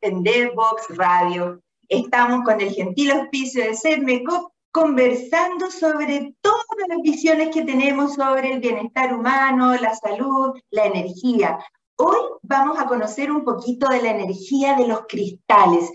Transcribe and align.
en 0.00 0.22
Devbox 0.22 0.96
Radio. 0.96 1.60
Estamos 1.88 2.44
con 2.44 2.60
el 2.60 2.70
gentil 2.70 3.10
auspicio 3.10 3.64
de 3.64 3.76
CERMECOP 3.76 4.52
conversando 4.72 5.70
sobre 5.70 6.34
todas 6.40 6.88
las 6.88 7.02
visiones 7.02 7.50
que 7.52 7.64
tenemos 7.64 8.14
sobre 8.14 8.52
el 8.52 8.60
bienestar 8.60 9.14
humano, 9.14 9.74
la 9.74 9.94
salud, 9.94 10.58
la 10.70 10.86
energía. 10.86 11.58
Hoy 11.96 12.16
vamos 12.42 12.78
a 12.78 12.86
conocer 12.86 13.30
un 13.30 13.44
poquito 13.44 13.88
de 13.88 14.02
la 14.02 14.10
energía 14.10 14.76
de 14.76 14.86
los 14.86 15.02
cristales, 15.08 15.90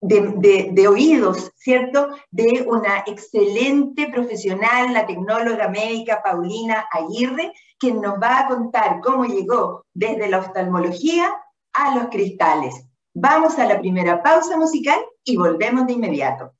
de, 0.00 0.86
oídos, 0.88 1.50
¿cierto? 1.56 2.08
De 2.30 2.64
una 2.68 3.02
excelente 3.06 4.08
profesional, 4.08 4.92
la 4.92 5.06
tecnóloga 5.06 5.68
médica 5.68 6.22
Paulina 6.22 6.86
Aguirre, 6.92 7.52
que 7.80 7.92
nos 7.92 8.20
va 8.20 8.40
a 8.40 8.48
contar 8.48 9.00
cómo 9.00 9.24
llegó 9.24 9.84
desde 9.94 10.28
la 10.28 10.38
oftalmología 10.38 11.34
a 11.72 11.96
los 11.96 12.08
cristales. 12.08 12.87
Vamos 13.20 13.58
a 13.58 13.66
la 13.66 13.80
primera 13.80 14.22
pausa 14.22 14.56
musical 14.56 15.00
y 15.24 15.36
volvemos 15.36 15.88
de 15.88 15.94
inmediato. 15.94 16.52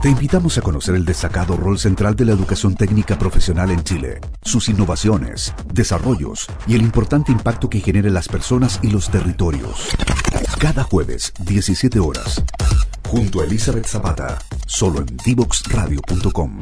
Te 0.00 0.08
invitamos 0.08 0.56
a 0.56 0.62
conocer 0.62 0.94
el 0.94 1.04
destacado 1.04 1.56
rol 1.56 1.80
central 1.80 2.14
de 2.14 2.24
la 2.26 2.32
educación 2.32 2.76
técnica 2.76 3.18
profesional 3.18 3.72
en 3.72 3.82
Chile, 3.82 4.20
sus 4.42 4.68
innovaciones, 4.68 5.52
desarrollos 5.72 6.46
y 6.68 6.76
el 6.76 6.82
importante 6.82 7.32
impacto 7.32 7.68
que 7.68 7.80
genera 7.80 8.06
en 8.06 8.14
las 8.14 8.28
personas 8.28 8.78
y 8.84 8.90
los 8.90 9.10
territorios. 9.10 9.88
Cada 10.60 10.84
jueves, 10.84 11.32
17 11.40 11.98
horas, 11.98 12.44
junto 13.08 13.40
a 13.40 13.44
Elizabeth 13.44 13.86
Zapata, 13.86 14.38
solo 14.66 15.00
en 15.00 15.16
divoxradio.com. 15.24 16.60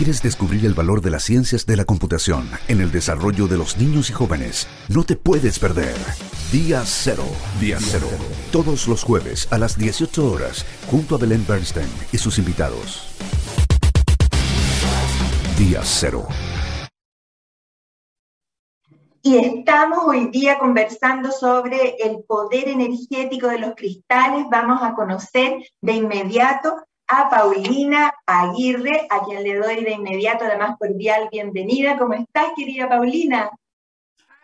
quieres 0.00 0.22
descubrir 0.22 0.64
el 0.64 0.72
valor 0.72 1.02
de 1.02 1.10
las 1.10 1.24
ciencias 1.24 1.66
de 1.66 1.76
la 1.76 1.84
computación 1.84 2.48
en 2.68 2.80
el 2.80 2.90
desarrollo 2.90 3.48
de 3.48 3.58
los 3.58 3.76
niños 3.76 4.08
y 4.08 4.14
jóvenes, 4.14 4.66
no 4.88 5.04
te 5.04 5.14
puedes 5.14 5.58
perder. 5.58 5.94
Día 6.50 6.84
Cero. 6.86 7.24
Día 7.60 7.76
Cero. 7.78 8.06
Todos 8.50 8.88
los 8.88 9.04
jueves 9.04 9.46
a 9.52 9.58
las 9.58 9.76
18 9.76 10.32
horas, 10.32 10.64
junto 10.90 11.16
a 11.16 11.18
Belén 11.18 11.44
Bernstein 11.46 11.90
y 12.12 12.16
sus 12.16 12.38
invitados. 12.38 13.14
Día 15.58 15.82
Cero. 15.84 16.26
Y 19.20 19.36
estamos 19.36 19.98
hoy 20.06 20.30
día 20.30 20.58
conversando 20.58 21.30
sobre 21.30 21.96
el 22.02 22.24
poder 22.26 22.70
energético 22.70 23.48
de 23.48 23.58
los 23.58 23.74
cristales. 23.74 24.46
Vamos 24.50 24.80
a 24.82 24.94
conocer 24.94 25.58
de 25.82 25.92
inmediato 25.92 26.86
a 27.12 27.28
Paulina 27.28 28.14
Aguirre, 28.24 29.08
a 29.10 29.24
quien 29.24 29.42
le 29.42 29.56
doy 29.56 29.82
de 29.82 29.92
inmediato 29.92 30.44
la 30.44 30.56
más 30.56 30.78
cordial 30.78 31.28
bienvenida. 31.32 31.98
¿Cómo 31.98 32.14
estás, 32.14 32.46
querida 32.56 32.88
Paulina? 32.88 33.50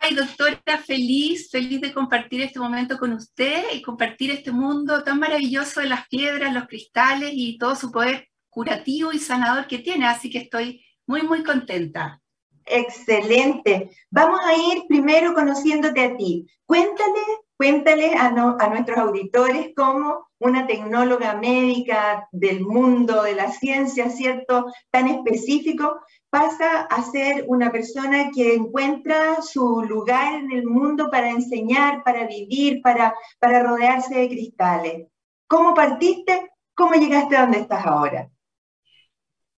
Ay, 0.01 0.17
doctora, 0.17 0.79
feliz, 0.85 1.49
feliz 1.49 1.81
de 1.81 1.95
compartir 1.95 2.43
este 2.43 2.59
momento 2.59 2.99
con 2.99 3.13
usted 3.13 3.67
y 3.73 3.83
compartir 3.83 4.33
este 4.33 4.51
mundo 4.51 5.05
tan 5.05 5.21
maravilloso 5.21 5.81
de 5.81 5.87
las 5.87 6.09
piedras, 6.09 6.53
los 6.53 6.67
cristales 6.67 7.31
y 7.33 7.57
todo 7.57 7.77
su 7.77 7.93
poder 7.93 8.29
curativo 8.51 9.13
y 9.13 9.21
sanador 9.21 9.69
que 9.69 9.79
tiene. 9.79 10.07
Así 10.07 10.29
que 10.29 10.39
estoy 10.39 10.85
muy, 11.07 11.23
muy 11.23 11.45
contenta. 11.45 12.21
Excelente. 12.65 13.91
Vamos 14.11 14.41
a 14.45 14.55
ir 14.55 14.83
primero 14.89 15.35
conociéndote 15.35 16.01
a 16.03 16.17
ti. 16.17 16.49
Cuéntale, 16.65 17.23
cuéntale 17.57 18.15
a, 18.15 18.27
a 18.27 18.69
nuestros 18.69 18.99
auditores 18.99 19.71
cómo 19.75 20.27
una 20.39 20.67
tecnóloga 20.67 21.35
médica 21.35 22.29
del 22.33 22.61
mundo 22.61 23.23
de 23.23 23.35
la 23.35 23.51
ciencia, 23.51 24.11
¿cierto? 24.11 24.67
Tan 24.91 25.09
específico, 25.09 26.01
pasa 26.31 26.83
a 26.83 27.03
ser 27.03 27.45
una 27.49 27.73
persona 27.73 28.31
que 28.35 28.55
encuentra 28.55 29.41
su 29.41 29.83
lugar 29.83 30.35
en 30.35 30.53
el 30.53 30.67
mundo 30.67 31.09
para 31.11 31.31
enseñar, 31.31 32.03
para 32.05 32.27
vivir, 32.27 32.83
para, 32.83 33.15
para 33.39 33.63
rodearse 33.63 34.15
de 34.15 34.29
cristales. 34.29 35.07
¿Cómo 35.49 35.73
partiste? 35.73 36.51
¿Cómo 36.75 36.95
llegaste 36.95 37.37
a 37.37 37.43
donde 37.43 37.61
estás 37.61 37.87
ahora? 37.87 38.29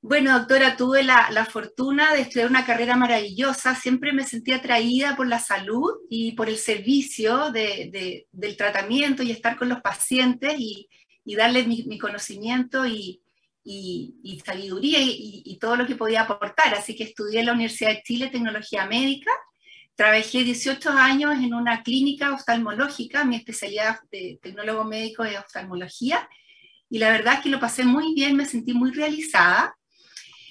Bueno, 0.01 0.39
doctora, 0.39 0.77
tuve 0.77 1.03
la, 1.03 1.45
fortuna 1.51 2.15
de 2.15 2.21
estudiar 2.21 2.49
una 2.49 2.65
carrera 2.65 2.97
maravillosa. 2.97 3.75
Siempre 3.75 4.13
me 4.13 4.25
sentí 4.25 4.53
atraída 4.53 5.17
por 5.17 5.27
la 5.27 5.41
salud 5.41 5.91
y 6.09 6.33
por 6.33 6.49
el 6.49 6.57
servicio 6.57 7.51
del 7.51 8.57
tratamiento 8.57 9.25
y 9.25 9.33
estar 9.33 9.57
con 9.57 9.69
los 9.69 9.81
pacientes 9.81 10.55
y, 10.57 10.89
darles 11.37 11.67
mi, 11.67 11.99
conocimiento 11.99 12.87
y, 12.87 13.21
sabiduría 14.45 15.01
y, 15.03 15.59
todo 15.61 15.75
lo 15.77 15.87
que 15.87 15.97
podía 15.97 16.23
aportar. 16.23 16.75
Así 16.75 16.95
que 16.95 17.05
estudié 17.05 17.41
en 17.41 17.47
la 17.47 17.53
Universidad 17.53 17.91
de 17.91 18.03
Chile 18.05 18.29
Tecnología 18.29 18.87
Médica. 18.87 19.33
Trabajé 19.97 20.45
18 20.45 20.91
años 20.91 21.35
en 21.39 21.55
una 21.55 21.83
clínica 21.83 22.33
oftalmológica. 22.33 23.25
Mi 23.25 23.35
especialidad 23.35 23.99
de 24.13 24.39
tecnólogo 24.41 24.85
médico 24.85 25.25
es 25.25 25.37
oftalmología. 25.37 26.29
Y 26.89 27.01
la 27.01 27.11
verdad 27.11 27.35
es 27.35 27.41
que 27.41 27.51
lo 27.51 27.59
pasé 27.59 27.85
muy 27.85 28.15
bien, 28.15 28.37
me 28.37 28.47
sentí 28.47 28.73
muy 28.73 28.93
realizada 28.93 29.78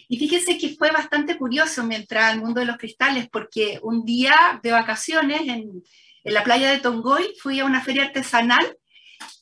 y 0.08 0.18
fíjese 0.18 0.58
que 0.58 0.76
fue 0.76 0.92
bastante 0.92 1.38
curioso 1.38 1.84
mientras 1.84 2.32
al 2.32 2.40
mundo 2.40 2.62
de 2.62 2.66
los 2.66 2.78
cristales, 2.78 3.28
porque 3.30 3.80
un 3.84 4.06
día 4.06 4.60
de 4.64 4.72
vacaciones 4.72 5.42
en, 5.42 5.84
en 6.24 6.34
la 6.34 6.44
playa 6.44 6.72
de 6.72 6.80
Tongoy 6.80 7.36
fui 7.42 7.60
a 7.60 7.66
una 7.66 7.82
feria 7.82 8.06
artesanal 8.06 8.78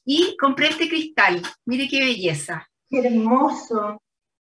y 0.04 0.36
compré 0.38 0.70
este 0.70 0.90
cristal. 0.90 1.42
Mire 1.66 1.88
qué 1.88 2.00
belleza. 2.00 2.68
Qué 2.90 3.00
hermoso. 3.00 4.02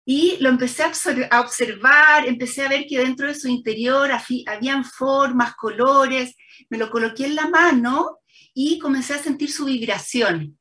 Y 0.06 0.38
lo 0.40 0.50
empecé 0.50 0.84
a 0.84 1.40
observar, 1.40 2.28
empecé 2.28 2.66
a 2.66 2.70
ver 2.70 2.86
que 2.88 2.98
dentro 2.98 3.28
de 3.28 3.36
su 3.36 3.48
interior 3.48 4.10
habían 4.48 4.84
formas, 4.84 5.56
colores. 5.56 6.36
Me 6.70 6.78
lo 6.78 6.90
coloqué 6.90 7.26
en 7.28 7.36
la 7.36 7.48
mano 7.48 8.18
y 8.54 8.80
comencé 8.80 9.14
a 9.14 9.20
sentir 9.20 9.52
su 9.52 9.66
vibración 9.66 10.59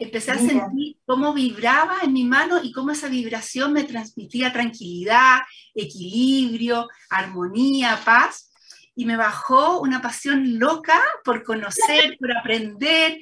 empecé 0.00 0.30
a 0.32 0.38
sentir 0.38 0.96
cómo 1.04 1.34
vibraba 1.34 1.98
en 2.02 2.14
mi 2.14 2.24
mano 2.24 2.62
y 2.62 2.72
cómo 2.72 2.90
esa 2.90 3.08
vibración 3.08 3.72
me 3.74 3.84
transmitía 3.84 4.52
tranquilidad, 4.52 5.40
equilibrio, 5.74 6.88
armonía, 7.10 8.00
paz. 8.04 8.50
Y 8.96 9.04
me 9.04 9.16
bajó 9.16 9.80
una 9.80 10.02
pasión 10.02 10.58
loca 10.58 11.00
por 11.24 11.44
conocer, 11.44 12.16
por 12.18 12.36
aprender, 12.36 13.18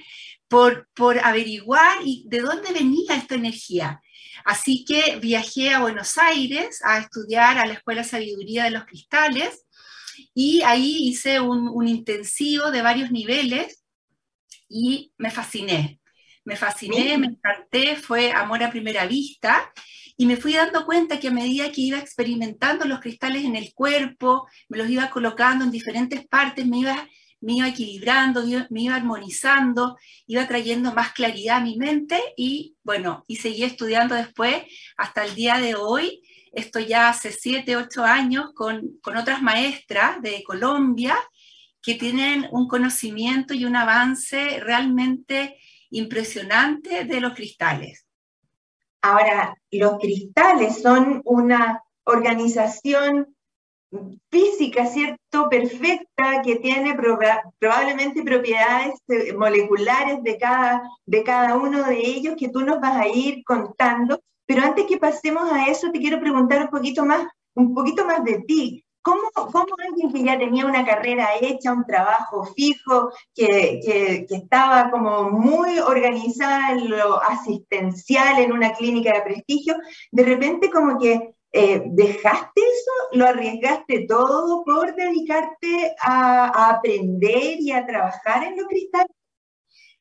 por, 0.48 0.88
por 0.94 1.18
averiguar 1.18 1.98
y 2.04 2.24
de 2.28 2.40
dónde 2.40 2.72
venía 2.72 3.16
esta 3.16 3.34
energía. 3.34 4.00
Así 4.44 4.84
que 4.84 5.18
viajé 5.20 5.74
a 5.74 5.80
Buenos 5.80 6.16
Aires 6.16 6.80
a 6.84 6.98
estudiar 6.98 7.58
a 7.58 7.66
la 7.66 7.74
Escuela 7.74 8.04
Sabiduría 8.04 8.64
de 8.64 8.70
los 8.70 8.84
Cristales 8.84 9.66
y 10.32 10.62
ahí 10.62 11.08
hice 11.08 11.40
un, 11.40 11.68
un 11.68 11.86
intensivo 11.86 12.70
de 12.70 12.82
varios 12.82 13.10
niveles 13.10 13.84
y 14.68 15.12
me 15.18 15.30
fasciné 15.30 16.00
me 16.48 16.56
fasciné, 16.56 17.18
me 17.18 17.26
encanté, 17.26 17.94
fue 17.96 18.32
amor 18.32 18.62
a 18.62 18.70
primera 18.70 19.06
vista 19.06 19.70
y 20.16 20.24
me 20.24 20.38
fui 20.38 20.54
dando 20.54 20.86
cuenta 20.86 21.20
que 21.20 21.28
a 21.28 21.30
medida 21.30 21.70
que 21.70 21.82
iba 21.82 21.98
experimentando 21.98 22.86
los 22.86 23.00
cristales 23.00 23.44
en 23.44 23.54
el 23.54 23.74
cuerpo, 23.74 24.48
me 24.70 24.78
los 24.78 24.88
iba 24.88 25.10
colocando 25.10 25.66
en 25.66 25.70
diferentes 25.70 26.26
partes, 26.26 26.66
me 26.66 26.78
iba, 26.78 27.06
me 27.42 27.52
iba 27.52 27.68
equilibrando, 27.68 28.42
me 28.70 28.80
iba 28.80 28.96
armonizando, 28.96 29.98
iba 30.26 30.48
trayendo 30.48 30.94
más 30.94 31.12
claridad 31.12 31.58
a 31.58 31.60
mi 31.60 31.76
mente 31.76 32.18
y 32.34 32.76
bueno, 32.82 33.24
y 33.28 33.36
seguí 33.36 33.64
estudiando 33.64 34.14
después 34.14 34.62
hasta 34.96 35.26
el 35.26 35.34
día 35.34 35.58
de 35.58 35.74
hoy. 35.74 36.22
Estoy 36.50 36.86
ya 36.86 37.10
hace 37.10 37.30
siete, 37.30 37.76
ocho 37.76 38.04
años 38.04 38.52
con, 38.54 38.98
con 39.02 39.18
otras 39.18 39.42
maestras 39.42 40.22
de 40.22 40.42
Colombia 40.44 41.14
que 41.82 41.94
tienen 41.94 42.48
un 42.50 42.66
conocimiento 42.68 43.52
y 43.52 43.66
un 43.66 43.76
avance 43.76 44.60
realmente 44.60 45.58
impresionante 45.90 47.04
de 47.04 47.20
los 47.20 47.34
cristales. 47.34 48.06
Ahora, 49.02 49.54
los 49.70 49.98
cristales 49.98 50.82
son 50.82 51.22
una 51.24 51.82
organización 52.04 53.36
física, 54.30 54.86
¿cierto? 54.86 55.48
Perfecta, 55.48 56.42
que 56.44 56.56
tiene 56.56 56.94
probablemente 56.94 58.22
propiedades 58.22 58.94
eh, 59.08 59.32
moleculares 59.32 60.22
de 60.22 60.36
cada, 60.36 60.82
de 61.06 61.22
cada 61.22 61.56
uno 61.56 61.84
de 61.84 61.98
ellos 61.98 62.34
que 62.38 62.50
tú 62.50 62.60
nos 62.60 62.80
vas 62.80 62.96
a 62.96 63.08
ir 63.08 63.42
contando. 63.44 64.20
Pero 64.46 64.62
antes 64.62 64.86
que 64.86 64.98
pasemos 64.98 65.50
a 65.50 65.66
eso, 65.66 65.90
te 65.90 66.00
quiero 66.00 66.20
preguntar 66.20 66.62
un 66.62 66.68
poquito 66.68 67.04
más, 67.04 67.26
un 67.54 67.74
poquito 67.74 68.04
más 68.04 68.24
de 68.24 68.40
ti. 68.46 68.84
¿Cómo, 69.08 69.50
¿Cómo, 69.52 69.74
alguien 69.88 70.12
que 70.12 70.22
ya 70.22 70.38
tenía 70.38 70.66
una 70.66 70.84
carrera 70.84 71.30
hecha, 71.40 71.72
un 71.72 71.86
trabajo 71.86 72.44
fijo, 72.44 73.10
que, 73.34 74.26
estaba 74.28 74.90
como 74.90 75.30
muy 75.30 75.78
organizada 75.78 76.72
en 76.72 76.90
lo 76.90 77.22
asistencial, 77.22 78.38
en 78.38 78.52
una 78.52 78.74
clínica 78.74 79.14
de 79.14 79.22
prestigio, 79.22 79.76
de 80.12 80.24
repente 80.24 80.68
como 80.68 80.98
que 80.98 81.34
eh, 81.52 81.82
¿dejaste 81.86 82.60
eso? 82.60 82.92
¿Lo 83.12 83.26
arriesgaste 83.26 84.04
todo 84.06 84.62
por 84.62 84.94
dedicarte 84.94 85.94
a, 86.02 86.74
aprender 86.74 87.60
y 87.60 87.72
a 87.72 87.86
trabajar 87.86 88.44
en 88.44 88.58
los 88.58 88.66
cristales? 88.66 89.17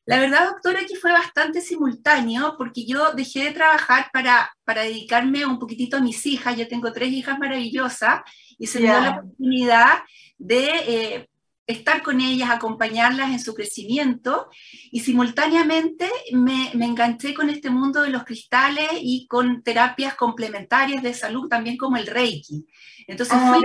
La 0.08 0.18
verdad, 0.18 0.46
doctora, 0.46 0.86
que 0.88 0.96
fue 0.96 1.12
bastante 1.12 1.60
simultáneo 1.60 2.54
porque 2.56 2.86
yo 2.86 3.12
dejé 3.12 3.44
de 3.44 3.50
trabajar 3.50 4.08
para, 4.10 4.50
para 4.64 4.80
dedicarme 4.80 5.44
un 5.44 5.58
poquitito 5.58 5.98
a 5.98 6.00
mis 6.00 6.24
hijas. 6.24 6.56
Yo 6.56 6.66
tengo 6.66 6.90
tres 6.94 7.10
hijas 7.10 7.38
maravillosas 7.38 8.22
y 8.58 8.66
se 8.66 8.80
me 8.80 8.86
dio 8.86 9.00
la 9.02 9.10
oportunidad 9.10 9.98
de 10.38 10.70
eh, 10.86 11.28
estar 11.66 12.02
con 12.02 12.22
ellas, 12.22 12.48
acompañarlas 12.48 13.32
en 13.32 13.38
su 13.38 13.52
crecimiento 13.52 14.48
y 14.90 15.00
simultáneamente 15.00 16.08
me, 16.32 16.70
me, 16.72 16.86
enganché 16.86 17.34
con 17.34 17.50
este 17.50 17.68
mundo 17.68 18.00
de 18.00 18.08
los 18.08 18.24
cristales 18.24 18.88
y 18.94 19.26
con 19.26 19.62
terapias 19.62 20.14
complementarias 20.14 21.02
de 21.02 21.12
salud, 21.12 21.50
también 21.50 21.76
como 21.76 21.98
el 21.98 22.06
Reiki. 22.06 22.66
Entonces 23.06 23.36
ah, 23.38 23.60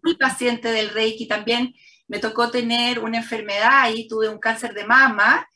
fui, 0.00 0.16
paciente 0.16 0.68
del 0.72 0.88
Reiki 0.88 1.28
también. 1.28 1.74
Me 2.06 2.20
tocó 2.20 2.50
tener 2.50 3.00
una 3.00 3.18
enfermedad 3.18 3.90
y 3.94 4.08
tuve 4.08 4.30
un 4.30 4.38
cáncer 4.38 4.72
de 4.72 4.86
mama. 4.86 5.46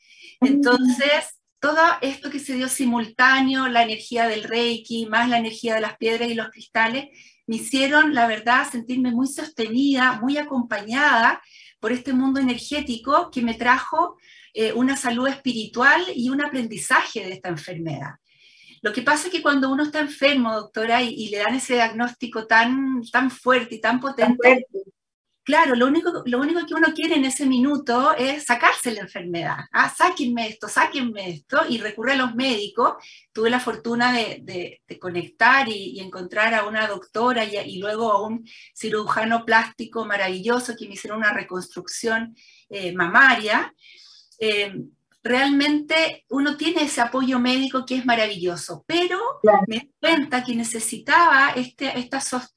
Entonces, 0.45 1.39
todo 1.59 1.79
esto 2.01 2.29
que 2.29 2.39
se 2.39 2.55
dio 2.55 2.67
simultáneo, 2.67 3.67
la 3.67 3.83
energía 3.83 4.27
del 4.27 4.43
Reiki, 4.43 5.05
más 5.05 5.29
la 5.29 5.37
energía 5.37 5.75
de 5.75 5.81
las 5.81 5.97
piedras 5.97 6.29
y 6.29 6.33
los 6.33 6.49
cristales, 6.49 7.07
me 7.47 7.57
hicieron, 7.57 8.13
la 8.13 8.27
verdad, 8.27 8.69
sentirme 8.69 9.11
muy 9.11 9.27
sostenida, 9.27 10.19
muy 10.21 10.37
acompañada 10.37 11.41
por 11.79 11.91
este 11.91 12.13
mundo 12.13 12.39
energético 12.39 13.29
que 13.31 13.41
me 13.41 13.53
trajo 13.53 14.17
eh, 14.53 14.71
una 14.73 14.95
salud 14.95 15.27
espiritual 15.27 16.03
y 16.15 16.29
un 16.29 16.41
aprendizaje 16.41 17.25
de 17.25 17.33
esta 17.33 17.49
enfermedad. 17.49 18.15
Lo 18.81 18.91
que 18.91 19.01
pasa 19.01 19.27
es 19.27 19.33
que 19.33 19.41
cuando 19.41 19.71
uno 19.71 19.83
está 19.83 20.01
enfermo, 20.01 20.53
doctora, 20.53 21.01
y, 21.01 21.29
le 21.29 21.37
dan 21.37 21.55
ese 21.55 21.75
diagnóstico 21.75 22.45
tan, 22.45 23.01
tan 23.11 23.31
fuerte 23.31 23.75
y 23.75 23.81
tan 23.81 23.99
potente, 23.99 24.65
Claro, 25.45 25.75
lo 25.75 25.87
único, 25.87 26.23
lo 26.25 26.39
único 26.39 26.65
que 26.65 26.73
uno 26.73 26.93
quiere 26.95 27.15
en 27.15 27.25
ese 27.25 27.45
minuto 27.45 28.15
es 28.15 28.45
sacarse 28.45 28.91
la 28.91 29.01
enfermedad. 29.01 29.57
Ah, 29.73 29.93
sáquenme 29.93 30.47
esto, 30.47 30.69
sáquenme 30.69 31.31
esto, 31.31 31.63
y 31.67 31.79
recurre 31.79 32.13
a 32.13 32.15
los 32.15 32.33
médicos. 32.33 32.93
Tuve 33.33 33.49
la 33.49 33.59
fortuna 33.59 34.13
de, 34.13 34.81
conectar 35.01 35.67
y, 35.67 35.99
encontrar 35.99 36.53
a 36.53 36.65
una 36.65 36.87
doctora 36.87 37.43
y, 37.43 37.77
luego 37.77 38.09
a 38.13 38.25
un 38.25 38.47
cirujano 38.73 39.43
plástico 39.43 40.05
maravilloso 40.05 40.75
que 40.77 40.87
me 40.87 40.93
hicieron 40.93 41.19
una 41.19 41.33
reconstrucción 41.33 42.33
eh, 42.69 42.93
mamaria. 42.93 43.73
Eh, 44.39 44.73
realmente 45.23 46.25
uno 46.29 46.57
tiene 46.57 46.83
ese 46.83 46.99
apoyo 46.99 47.39
médico 47.39 47.85
que 47.85 47.95
es 47.95 48.05
maravilloso, 48.05 48.83
pero 48.85 49.19
me 49.67 49.79
di 49.79 49.91
cuenta 49.99 50.43
que 50.43 50.53
necesitaba 50.53 51.51
este, 51.55 51.93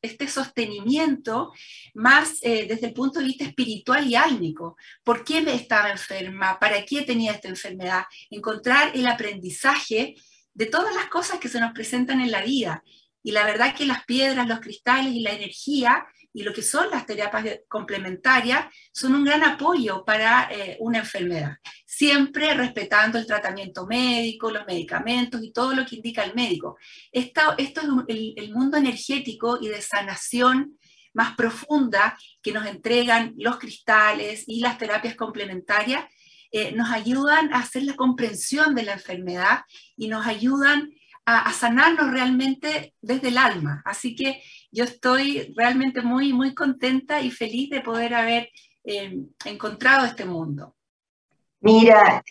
este 0.03 0.29
sostenimiento 0.29 1.53
más 1.95 2.39
eh, 2.43 2.67
desde 2.69 2.89
el 2.89 2.93
punto 2.93 3.21
de 3.21 3.27
vista 3.27 3.45
espiritual 3.45 4.07
y 4.09 4.17
álmico. 4.17 4.77
¿Por 5.05 5.25
qué 5.25 5.41
me 5.43 5.55
estaba 5.55 5.91
enferma? 5.91 6.59
¿Para 6.59 6.85
qué 6.85 7.03
tenía 7.03 7.33
esta 7.33 7.49
enfermedad? 7.49 8.05
Encontrar 8.31 8.91
el 8.95 9.07
aprendizaje 9.07 10.17
de 10.53 10.67
todas 10.67 10.95
las 10.95 11.07
cosas 11.07 11.39
que 11.39 11.49
se 11.49 11.61
nos 11.61 11.73
presentan 11.73 12.21
en 12.21 12.33
la 12.33 12.43
vida. 12.43 12.83
Y 13.23 13.31
la 13.31 13.45
verdad 13.45 13.75
que 13.77 13.87
las 13.87 14.05
piedras, 14.05 14.49
los 14.49 14.61
cristales 14.61 15.13
y 15.13 15.21
la 15.21 15.33
energía 15.33 16.07
y 16.37 16.43
lo 16.43 16.53
que 16.53 16.61
son 16.61 16.91
las 16.91 17.07
terapias 17.07 17.61
complementarias 17.67 18.67
son 18.93 19.15
un 19.15 19.25
gran 19.25 19.43
apoyo 19.43 20.05
para 20.05 20.51
eh, 20.53 20.77
una 20.81 20.99
enfermedad, 20.99 21.57
siempre 21.87 22.53
respetando 22.53 23.17
el 23.17 23.27
tratamiento 23.27 23.87
médico, 23.87 24.51
los 24.51 24.67
medicamentos 24.67 25.43
y 25.43 25.51
todo 25.51 25.73
lo 25.73 25.87
que 25.87 25.97
indica 25.97 26.23
el 26.25 26.35
médico. 26.35 26.77
Esto, 27.11 27.41
esto 27.57 27.81
es 28.07 28.37
el, 28.37 28.53
mundo 28.53 28.77
energético 28.77 29.59
y 29.63 29.69
de 29.69 29.81
sanación 29.81 30.79
más 31.15 31.35
profunda 31.37 32.19
que 32.43 32.53
nos 32.53 32.67
entregan 32.67 33.33
los 33.39 33.59
cristales 33.59 34.45
y 34.47 34.61
las 34.61 34.77
terapias 34.77 35.15
complementarias, 35.15 36.05
eh, 36.53 36.73
nos 36.73 36.91
ayudan 36.91 37.51
a 37.55 37.61
hacer 37.61 37.85
la 37.85 37.97
comprensión 37.97 38.75
de 38.75 38.83
la 38.83 38.93
enfermedad 38.93 39.61
y 39.97 40.09
nos 40.09 40.27
ayudan 40.27 40.93
a, 41.25 41.49
a 41.49 41.53
sanarnos 41.55 42.11
realmente 42.11 42.93
desde 43.01 43.29
el 43.29 43.39
alma. 43.39 43.81
Así 43.87 44.15
que 44.15 44.43
yo 44.77 44.85
estoy 44.85 45.55
realmente 45.57 46.03
muy, 46.03 46.35
muy 46.35 46.55
contenta 46.55 47.23
y 47.23 47.31
feliz 47.31 47.71
de 47.71 47.81
poder 47.81 48.13
haber 48.13 48.51
eh, 48.85 49.19
encontrado 49.47 50.05
este 50.05 50.27
mundo. 50.27 50.75
Mira, 51.61 52.23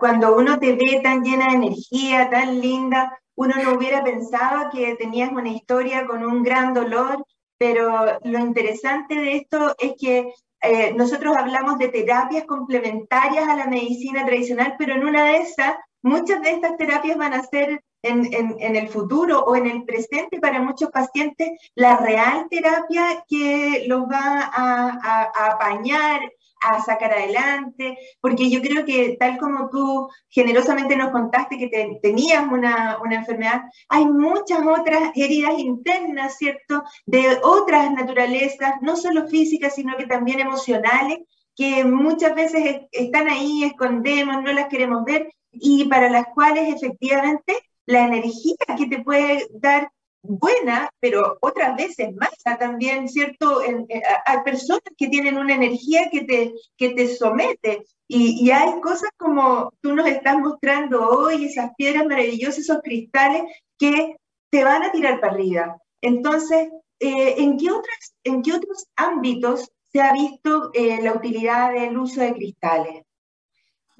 cuando 0.00 0.34
uno 0.34 0.58
te 0.58 0.72
ve 0.72 1.00
tan 1.02 1.22
llena 1.22 1.48
de 1.48 1.56
energía, 1.56 2.30
tan 2.30 2.58
linda, 2.58 3.20
uno 3.34 3.54
no 3.62 3.74
hubiera 3.74 4.02
pensado 4.02 4.70
que 4.72 4.96
tenías 4.96 5.30
una 5.30 5.50
historia 5.50 6.06
con 6.06 6.24
un 6.24 6.42
gran 6.42 6.72
dolor, 6.72 7.22
pero 7.58 8.18
lo 8.24 8.38
interesante 8.38 9.16
de 9.16 9.36
esto 9.36 9.74
es 9.78 9.92
que 10.00 10.32
eh, 10.62 10.94
nosotros 10.94 11.36
hablamos 11.36 11.76
de 11.78 11.88
terapias 11.88 12.44
complementarias 12.46 13.46
a 13.46 13.56
la 13.56 13.66
medicina 13.66 14.24
tradicional, 14.24 14.74
pero 14.78 14.94
en 14.94 15.04
una 15.04 15.24
de 15.26 15.36
esas, 15.36 15.76
muchas 16.00 16.40
de 16.40 16.52
estas 16.52 16.78
terapias 16.78 17.18
van 17.18 17.34
a 17.34 17.42
ser 17.42 17.84
en, 18.02 18.76
el 18.76 18.88
futuro 18.88 19.40
o 19.40 19.56
en 19.56 19.66
el 19.66 19.84
presente 19.84 20.40
para 20.40 20.62
muchos 20.62 20.90
pacientes 20.90 21.50
la 21.74 21.96
real 21.98 22.46
terapia 22.50 23.24
que 23.28 23.84
los 23.86 24.02
va 24.02 24.50
a, 24.52 25.52
apañar, 25.52 26.20
a 26.62 26.82
sacar 26.82 27.12
adelante, 27.12 27.96
porque 28.20 28.50
yo 28.50 28.60
creo 28.60 28.84
que 28.84 29.16
tal 29.18 29.38
como 29.38 29.70
tú 29.70 30.08
generosamente 30.28 30.94
nos 30.96 31.10
contaste 31.10 31.58
que 31.58 31.98
tenías 32.02 32.44
una, 32.50 32.98
una, 33.02 33.16
enfermedad, 33.16 33.62
hay 33.88 34.04
muchas 34.06 34.60
otras 34.66 35.12
heridas 35.14 35.58
internas, 35.58 36.36
¿cierto? 36.36 36.82
De 37.06 37.38
otras 37.42 37.90
naturalezas, 37.92 38.74
no 38.82 38.96
solo 38.96 39.26
físicas, 39.28 39.74
sino 39.74 39.96
que 39.96 40.06
también 40.06 40.40
emocionales, 40.40 41.20
que 41.56 41.84
muchas 41.84 42.34
veces 42.34 42.82
están 42.92 43.28
ahí, 43.28 43.64
escondemos, 43.64 44.42
no 44.42 44.52
las 44.52 44.68
queremos 44.68 45.04
ver, 45.04 45.30
y 45.52 45.84
para 45.86 46.10
las 46.10 46.26
cuales 46.34 46.74
efectivamente 46.74 47.54
la 47.90 48.06
energía 48.06 48.56
que 48.76 48.86
te 48.86 49.02
puede 49.02 49.48
dar 49.52 49.90
buena, 50.22 50.90
pero 51.00 51.38
otras 51.40 51.76
veces 51.76 52.14
mala 52.14 52.58
también, 52.58 53.08
¿cierto? 53.08 53.60
hay 53.60 54.38
personas 54.44 54.82
que 54.96 55.08
tienen 55.08 55.38
una 55.38 55.54
energía 55.54 56.08
que 56.10 56.22
te, 56.22 56.54
que 56.76 56.90
te 56.90 57.08
somete 57.08 57.84
y, 58.06 58.44
y, 58.44 58.50
hay 58.50 58.80
cosas 58.80 59.10
como 59.16 59.72
tú 59.80 59.94
nos 59.94 60.06
estás 60.06 60.38
mostrando 60.38 61.08
hoy, 61.08 61.46
esas 61.46 61.70
piedras 61.76 62.06
maravillosas, 62.06 62.58
esos 62.58 62.82
cristales 62.82 63.42
que 63.78 64.16
te 64.50 64.64
van 64.64 64.82
a 64.82 64.92
tirar 64.92 65.20
para 65.20 65.32
arriba. 65.32 65.76
Entonces, 66.00 66.68
eh, 66.98 67.34
¿en, 67.38 67.56
qué 67.56 67.70
otras, 67.70 68.14
¿en 68.24 68.42
qué 68.42 68.52
otros 68.52 68.86
ámbitos 68.96 69.70
se 69.92 70.00
ha 70.00 70.12
visto 70.12 70.70
eh, 70.74 71.00
la 71.02 71.14
utilidad 71.14 71.72
del 71.72 71.96
uso 71.96 72.20
de 72.20 72.34
cristales? 72.34 73.04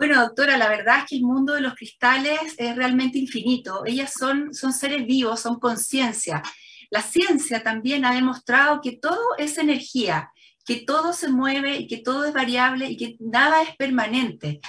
Bueno, 0.01 0.19
doctora, 0.19 0.57
la 0.57 0.71
verdad 0.71 1.01
es 1.01 1.05
que 1.11 1.17
el 1.17 1.25
mundo 1.25 1.53
de 1.53 1.61
los 1.61 1.75
cristales 1.75 2.55
es 2.57 2.75
realmente 2.75 3.19
infinito. 3.19 3.85
Ellas 3.85 4.15
son, 4.19 4.55
son 4.55 4.73
seres 4.73 5.07
vivos, 5.07 5.41
son 5.41 5.61
conciencia. 5.61 6.43
La 6.89 7.03
ciencia 7.03 7.63
también 7.63 8.07
ha 8.07 8.15
demostrado 8.15 8.81
que 8.81 8.93
todo 8.93 9.21
es 9.37 9.59
energía, 9.59 10.33
que 10.65 10.77
todo 10.77 11.13
se 11.13 11.29
mueve 11.29 11.77
y 11.77 11.87
que 11.87 11.99
todo 11.99 12.25
es 12.25 12.33
variable 12.33 12.89
y 12.89 12.97
que 12.97 13.17
nada 13.21 13.61
es 13.61 13.77
permanente. 13.77 14.61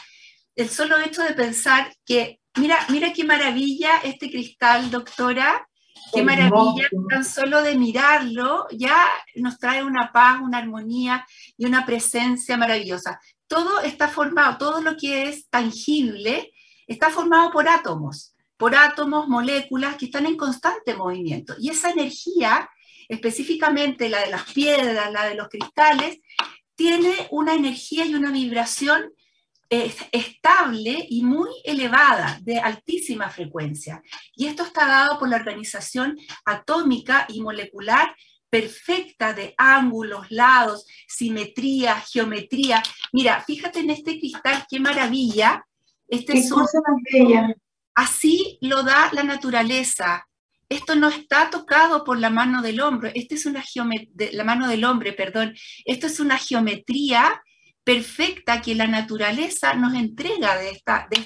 El 0.53 0.67
solo 0.67 0.97
hecho 0.97 1.23
de 1.23 1.31
pensar 1.31 1.95
que, 2.05 2.41
mira, 2.57 2.77
mira 2.89 3.13
qué 3.13 3.23
maravilla 3.23 3.99
este 4.03 4.29
cristal, 4.29 4.91
doctora, 4.91 5.65
qué 6.13 6.23
maravilla, 6.23 6.89
tan 7.09 7.23
solo 7.23 7.61
de 7.61 7.77
mirarlo 7.77 8.67
ya 8.73 9.07
nos 9.35 9.57
trae 9.57 9.81
una 9.81 10.11
paz, 10.11 10.41
una 10.41 10.57
armonía 10.57 11.25
y 11.55 11.65
una 11.67 11.85
presencia 11.85 12.57
maravillosa 12.57 13.17
todo 13.51 13.81
está 13.81 14.07
formado, 14.07 14.57
todo 14.57 14.81
lo 14.81 14.95
que 14.95 15.27
es 15.27 15.49
tangible 15.49 16.53
está 16.87 17.09
formado 17.09 17.51
por 17.51 17.67
átomos, 17.67 18.33
por 18.55 18.73
átomos, 18.73 19.27
moléculas 19.27 19.97
que 19.97 20.05
están 20.05 20.25
en 20.25 20.37
constante 20.37 20.95
movimiento. 20.95 21.55
Y 21.59 21.69
esa 21.69 21.89
energía, 21.89 22.69
específicamente 23.09 24.07
la 24.07 24.21
de 24.21 24.31
las 24.31 24.53
piedras, 24.53 25.11
la 25.11 25.25
de 25.25 25.35
los 25.35 25.49
cristales, 25.49 26.21
tiene 26.75 27.27
una 27.29 27.53
energía 27.53 28.05
y 28.05 28.15
una 28.15 28.31
vibración 28.31 29.11
eh, 29.69 29.93
estable 30.13 31.05
y 31.09 31.21
muy 31.21 31.49
elevada, 31.65 32.39
de 32.43 32.57
altísima 32.57 33.29
frecuencia. 33.29 34.01
Y 34.33 34.47
esto 34.47 34.63
está 34.63 34.87
dado 34.87 35.19
por 35.19 35.27
la 35.27 35.35
organización 35.35 36.17
atómica 36.45 37.25
y 37.27 37.41
molecular 37.41 38.15
perfecta 38.51 39.33
de 39.33 39.55
ángulos, 39.57 40.29
lados, 40.29 40.85
simetría, 41.07 41.95
geometría. 42.01 42.83
Mira, 43.13 43.41
fíjate 43.41 43.79
en 43.79 43.89
este 43.89 44.19
cristal, 44.19 44.65
qué 44.69 44.79
maravilla. 44.79 45.65
Este 46.07 46.33
qué 46.33 46.49
cosa 46.49 46.79
bella. 47.11 47.55
Así 47.95 48.59
lo 48.61 48.83
da 48.83 49.09
la 49.13 49.23
naturaleza. 49.23 50.27
Esto 50.67 50.95
no 50.95 51.07
está 51.07 51.49
tocado 51.49 52.03
por 52.03 52.19
la 52.19 52.29
mano 52.29 52.61
del 52.61 52.81
hombre, 52.81 53.11
esta 53.15 53.35
es 53.35 53.45
una 53.45 53.61
geometría, 53.61 54.29
la 54.33 54.43
mano 54.43 54.67
del 54.67 54.85
hombre, 54.85 55.13
perdón. 55.13 55.53
Esto 55.85 56.07
es 56.07 56.19
una 56.19 56.37
geometría 56.37 57.41
perfecta 57.83 58.61
que 58.61 58.75
la 58.75 58.87
naturaleza 58.87 59.73
nos 59.73 59.93
entrega 59.93 60.57
de 60.57 60.71
esta, 60.71 61.07
de 61.09 61.21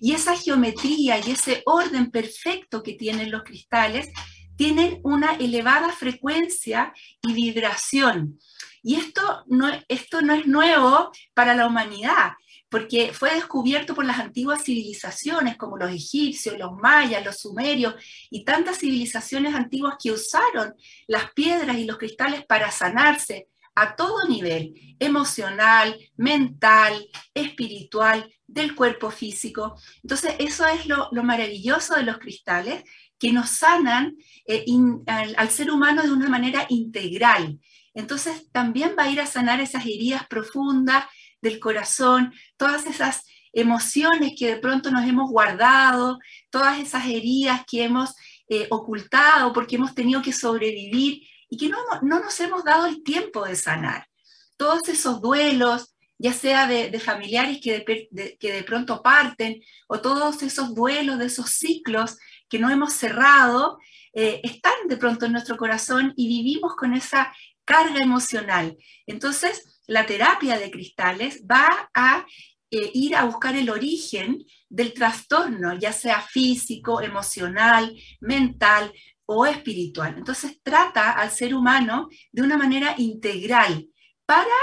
Y 0.00 0.12
esa 0.12 0.36
geometría 0.36 1.18
y 1.18 1.32
ese 1.32 1.62
orden 1.66 2.10
perfecto 2.10 2.82
que 2.82 2.94
tienen 2.94 3.30
los 3.30 3.42
cristales 3.42 4.08
tienen 4.56 5.00
una 5.02 5.34
elevada 5.34 5.90
frecuencia 5.92 6.92
y 7.22 7.32
vibración. 7.32 8.38
Y 8.82 8.96
esto 8.96 9.44
no, 9.46 9.70
esto 9.88 10.22
no 10.22 10.34
es 10.34 10.46
nuevo 10.46 11.10
para 11.32 11.54
la 11.54 11.66
humanidad, 11.66 12.32
porque 12.68 13.12
fue 13.12 13.34
descubierto 13.34 13.94
por 13.94 14.04
las 14.04 14.18
antiguas 14.18 14.64
civilizaciones 14.64 15.56
como 15.56 15.78
los 15.78 15.90
egipcios, 15.90 16.58
los 16.58 16.72
mayas, 16.72 17.24
los 17.24 17.38
sumerios 17.38 17.94
y 18.30 18.44
tantas 18.44 18.78
civilizaciones 18.78 19.54
antiguas 19.54 19.96
que 20.02 20.12
usaron 20.12 20.74
las 21.06 21.32
piedras 21.32 21.78
y 21.78 21.84
los 21.84 21.98
cristales 21.98 22.44
para 22.44 22.70
sanarse 22.70 23.48
a 23.74 23.96
todo 23.96 24.28
nivel, 24.28 24.96
emocional, 24.98 25.98
mental, 26.16 27.08
espiritual, 27.32 28.30
del 28.46 28.74
cuerpo 28.74 29.10
físico. 29.10 29.76
Entonces, 30.02 30.34
eso 30.38 30.66
es 30.66 30.86
lo, 30.86 31.10
maravilloso 31.12 31.94
de 31.94 32.04
los 32.04 32.18
cristales, 32.18 32.84
que 33.18 33.32
nos 33.32 33.50
sanan 33.50 34.16
eh, 34.46 34.64
al 35.06 35.50
ser 35.50 35.70
humano 35.70 36.02
de 36.02 36.12
una 36.12 36.28
manera 36.28 36.66
integral. 36.68 37.58
Entonces, 37.94 38.50
también 38.50 38.94
va 38.98 39.04
a 39.04 39.10
ir 39.10 39.20
a 39.20 39.26
sanar 39.26 39.60
esas 39.60 39.84
heridas 39.84 40.26
profundas, 40.26 41.04
del 41.44 41.60
corazón, 41.60 42.34
todas 42.56 42.86
esas 42.86 43.24
emociones 43.52 44.32
que 44.36 44.48
de 44.48 44.56
pronto 44.56 44.90
nos 44.90 45.06
hemos 45.06 45.30
guardado, 45.30 46.18
todas 46.50 46.80
esas 46.80 47.06
heridas 47.06 47.62
que 47.70 47.84
hemos 47.84 48.16
eh, 48.48 48.66
ocultado 48.70 49.52
porque 49.52 49.76
hemos 49.76 49.94
tenido 49.94 50.20
que 50.22 50.32
sobrevivir 50.32 51.22
y 51.48 51.56
que 51.56 51.68
no, 51.68 51.78
nos 52.02 52.40
hemos 52.40 52.64
dado 52.64 52.86
el 52.86 53.04
tiempo 53.04 53.44
de 53.44 53.54
sanar. 53.54 54.08
Todos 54.56 54.88
esos 54.88 55.20
duelos, 55.20 55.94
ya 56.18 56.32
sea 56.32 56.66
de, 56.66 56.98
familiares 56.98 57.60
que 57.62 57.84
de, 58.10 58.36
que 58.40 58.52
de 58.52 58.62
pronto 58.64 59.02
parten, 59.02 59.60
o 59.86 60.00
todos 60.00 60.42
esos 60.42 60.74
duelos 60.74 61.18
de 61.18 61.26
esos 61.26 61.50
ciclos 61.50 62.16
que 62.48 62.58
no 62.58 62.70
hemos 62.70 62.92
cerrado, 62.92 63.78
eh, 64.12 64.40
están 64.44 64.74
de 64.88 64.96
pronto 64.96 65.26
en 65.26 65.32
nuestro 65.32 65.56
corazón 65.56 66.12
y 66.16 66.28
vivimos 66.28 66.76
con 66.76 66.94
esa 66.94 67.34
carga 67.64 68.02
emocional. 68.02 68.76
Entonces, 69.06 69.82
la 69.86 70.06
terapia 70.06 70.58
de 70.58 70.70
cristales 70.70 71.42
va 71.50 71.90
a 71.94 72.24
eh, 72.70 72.90
ir 72.94 73.14
a 73.16 73.24
buscar 73.24 73.54
el 73.56 73.70
origen 73.70 74.44
del 74.68 74.92
trastorno, 74.92 75.78
ya 75.78 75.92
sea 75.92 76.20
físico, 76.20 77.00
emocional, 77.00 77.94
mental 78.20 78.92
o 79.26 79.46
espiritual. 79.46 80.14
Entonces 80.16 80.60
trata 80.62 81.12
al 81.12 81.30
ser 81.30 81.54
humano 81.54 82.08
de 82.32 82.42
una 82.42 82.58
manera 82.58 82.94
integral 82.98 83.88
para 84.26 84.56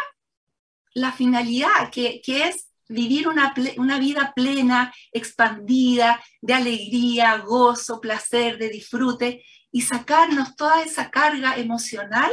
la 0.93 1.11
finalidad 1.11 1.89
que, 1.91 2.21
es 2.25 2.70
vivir 2.91 3.27
una, 3.27 3.53
una, 3.77 3.99
vida 3.99 4.33
plena, 4.35 4.93
expandida, 5.11 6.21
de 6.41 6.53
alegría, 6.53 7.37
gozo, 7.37 7.99
placer, 7.99 8.57
de 8.57 8.69
disfrute 8.69 9.43
y 9.71 9.81
sacarnos 9.81 10.55
toda 10.55 10.83
esa 10.83 11.09
carga 11.09 11.55
emocional 11.55 12.31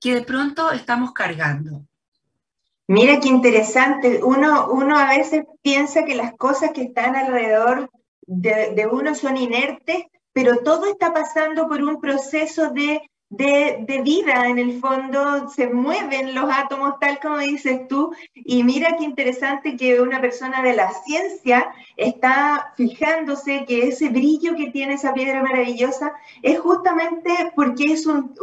que 0.00 0.14
de 0.14 0.22
pronto 0.22 0.70
estamos 0.72 1.12
cargando. 1.12 1.84
Mira 2.88 3.20
qué 3.20 3.28
interesante. 3.28 4.20
Uno, 4.22 4.68
uno 4.70 4.98
a 4.98 5.10
veces 5.16 5.44
piensa 5.62 6.04
que 6.04 6.14
las 6.14 6.32
cosas 6.36 6.72
que 6.72 6.82
están 6.82 7.14
alrededor 7.14 7.90
de, 8.22 8.72
de 8.74 8.86
uno 8.86 9.14
son 9.14 9.36
inertes, 9.36 10.04
pero 10.32 10.58
todo 10.58 10.86
está 10.86 11.12
pasando 11.12 11.68
por 11.68 11.82
un 11.82 12.00
proceso 12.00 12.70
de 12.70 13.09
de, 13.30 14.02
vida, 14.04 14.48
en 14.48 14.58
el 14.58 14.80
fondo 14.80 15.48
se 15.50 15.68
mueven 15.68 16.34
los 16.34 16.50
átomos 16.52 16.98
tal 16.98 17.20
como 17.20 17.38
dices 17.38 17.86
tú, 17.86 18.12
y 18.34 18.64
mira 18.64 18.96
qué 18.98 19.04
interesante 19.04 19.76
que 19.76 20.00
una 20.00 20.20
persona 20.20 20.62
de 20.62 20.74
la 20.74 20.92
ciencia 21.04 21.72
está 21.96 22.74
fijándose 22.76 23.64
que 23.66 23.86
ese 23.86 24.08
brillo 24.08 24.56
que 24.56 24.70
tiene 24.70 24.94
esa 24.94 25.14
piedra 25.14 25.44
maravillosa 25.44 26.12
es 26.42 26.58
justamente 26.58 27.52
porque 27.54 27.84
es 27.92 28.06
un, 28.06 28.34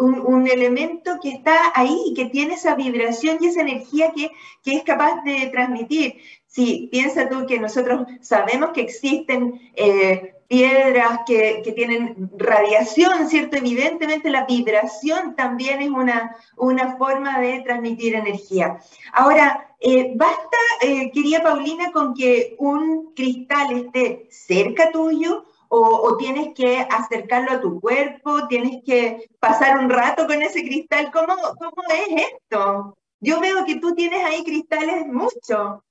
elemento 0.47 1.19
que 1.21 1.31
está 1.31 1.73
ahí, 1.75 2.13
que 2.15 2.25
tiene 2.25 2.53
esa 2.53 2.75
vibración 2.75 3.37
y 3.41 3.47
esa 3.47 3.61
energía 3.61 4.13
que, 4.15 4.31
que 4.63 4.77
es 4.77 4.83
capaz 4.83 5.21
de 5.23 5.49
transmitir. 5.51 6.15
Si 6.57 6.87
piensa 6.91 7.29
tú 7.29 7.45
que 7.45 7.59
nosotros 7.59 8.07
sabemos 8.19 8.71
que 8.71 8.81
existen 8.81 9.61
eh, 9.75 10.33
piedras 10.47 11.19
que, 11.27 11.61
tienen 11.75 12.31
radiación, 12.35 13.29
¿cierto? 13.29 13.57
Evidentemente 13.57 14.31
la 14.31 14.43
vibración 14.45 15.35
también 15.35 15.83
es 15.83 15.91
una, 15.91 16.35
una 16.55 16.97
forma 16.97 17.39
de 17.39 17.61
transmitir 17.61 18.15
energía. 18.15 18.79
Ahora, 19.13 19.69
eh, 19.79 20.13
¿basta, 20.15 20.57
eh, 20.81 21.11
quería 21.11 21.43
Paulina, 21.43 21.91
con 21.91 22.15
que 22.15 22.55
un 22.57 23.13
cristal 23.13 23.77
esté 23.77 24.27
cerca 24.31 24.91
tuyo 24.91 25.45
o, 25.69 26.17
tienes 26.17 26.55
que 26.55 26.79
acercarlo 26.89 27.51
a 27.51 27.61
tu 27.61 27.79
cuerpo, 27.79 28.47
tienes 28.47 28.83
que 28.83 29.29
pasar 29.39 29.77
un 29.77 29.91
rato 29.91 30.25
con 30.25 30.41
ese 30.41 30.63
cristal? 30.63 31.11
¿Cómo, 31.13 31.35
cómo 31.35 31.83
es 31.89 32.23
esto? 32.33 32.97
Yo 33.19 33.39
veo 33.39 33.63
que 33.63 33.75
tú 33.75 33.93
tienes 33.93 34.25
ahí 34.25 34.43
cristales 34.43 35.05
mucho. 35.05 35.83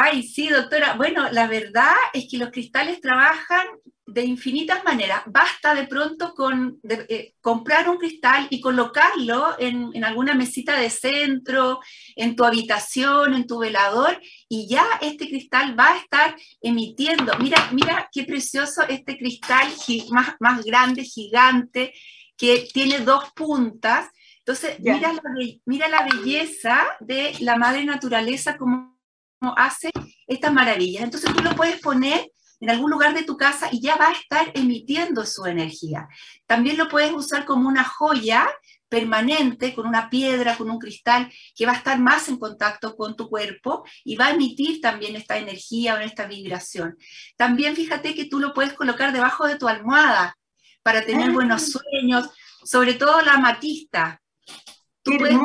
Ay, 0.00 0.22
sí, 0.22 0.48
doctora. 0.48 0.94
Bueno, 0.94 1.28
la 1.32 1.48
verdad 1.48 1.92
es 2.12 2.28
que 2.30 2.38
los 2.38 2.50
cristales 2.50 3.00
trabajan 3.00 3.66
de 4.06 4.22
infinitas 4.22 4.84
maneras. 4.84 5.22
Basta 5.26 5.74
de 5.74 5.88
pronto 5.88 6.34
con 6.34 6.78
eh, 6.88 7.34
comprar 7.40 7.90
un 7.90 7.98
cristal 7.98 8.46
y 8.48 8.60
colocarlo 8.60 9.56
en, 9.58 10.04
alguna 10.04 10.34
mesita 10.34 10.78
de 10.78 10.88
centro, 10.88 11.80
en 12.14 12.36
tu 12.36 12.44
habitación, 12.44 13.34
en 13.34 13.48
tu 13.48 13.58
velador, 13.58 14.20
y 14.48 14.68
ya 14.68 14.86
este 15.00 15.28
cristal 15.28 15.76
va 15.76 15.94
a 15.94 15.96
estar 15.96 16.36
emitiendo. 16.60 17.32
Mira, 17.40 17.68
mira 17.72 18.08
qué 18.12 18.22
precioso 18.22 18.82
este 18.88 19.18
cristal 19.18 19.66
más, 20.10 20.36
más 20.38 20.64
grande, 20.64 21.02
gigante, 21.02 21.92
que 22.36 22.68
tiene 22.72 23.00
dos 23.00 23.32
puntas. 23.32 24.06
Entonces, 24.38 24.78
mira 24.78 25.12
la, 25.12 25.22
mira 25.66 25.88
la 25.88 26.04
belleza 26.04 26.86
de 27.00 27.34
la 27.40 27.56
madre 27.56 27.84
naturaleza 27.84 28.56
como 28.56 28.97
hace 29.56 29.90
estas 30.26 30.52
maravillas. 30.52 31.04
Entonces 31.04 31.32
tú 31.34 31.42
lo 31.42 31.54
puedes 31.54 31.80
poner 31.80 32.30
en 32.60 32.70
algún 32.70 32.90
lugar 32.90 33.14
de 33.14 33.22
tu 33.22 33.36
casa 33.36 33.68
y 33.70 33.80
ya 33.80 33.96
va 33.96 34.08
a 34.08 34.12
estar 34.12 34.50
emitiendo 34.54 35.24
su 35.24 35.46
energía. 35.46 36.08
También 36.46 36.76
lo 36.76 36.88
puedes 36.88 37.12
usar 37.12 37.44
como 37.44 37.68
una 37.68 37.84
joya 37.84 38.48
permanente, 38.88 39.74
con 39.74 39.86
una 39.86 40.08
piedra, 40.08 40.56
con 40.56 40.70
un 40.70 40.78
cristal, 40.78 41.30
que 41.54 41.66
va 41.66 41.72
a 41.72 41.76
estar 41.76 41.98
más 42.00 42.28
en 42.28 42.38
contacto 42.38 42.96
con 42.96 43.16
tu 43.16 43.28
cuerpo 43.28 43.84
y 44.02 44.16
va 44.16 44.26
a 44.26 44.30
emitir 44.30 44.80
también 44.80 45.14
esta 45.14 45.38
energía 45.38 45.94
o 45.94 45.98
esta 45.98 46.26
vibración. 46.26 46.96
También 47.36 47.76
fíjate 47.76 48.14
que 48.14 48.24
tú 48.24 48.40
lo 48.40 48.54
puedes 48.54 48.72
colocar 48.72 49.12
debajo 49.12 49.46
de 49.46 49.56
tu 49.56 49.68
almohada 49.68 50.36
para 50.82 51.04
tener 51.04 51.32
buenos 51.32 51.64
ah. 51.64 51.78
sueños, 51.78 52.30
sobre 52.64 52.94
todo 52.94 53.20
la 53.22 53.34
amatista. 53.34 54.20
Tú 55.02 55.12
puedes 55.18 55.38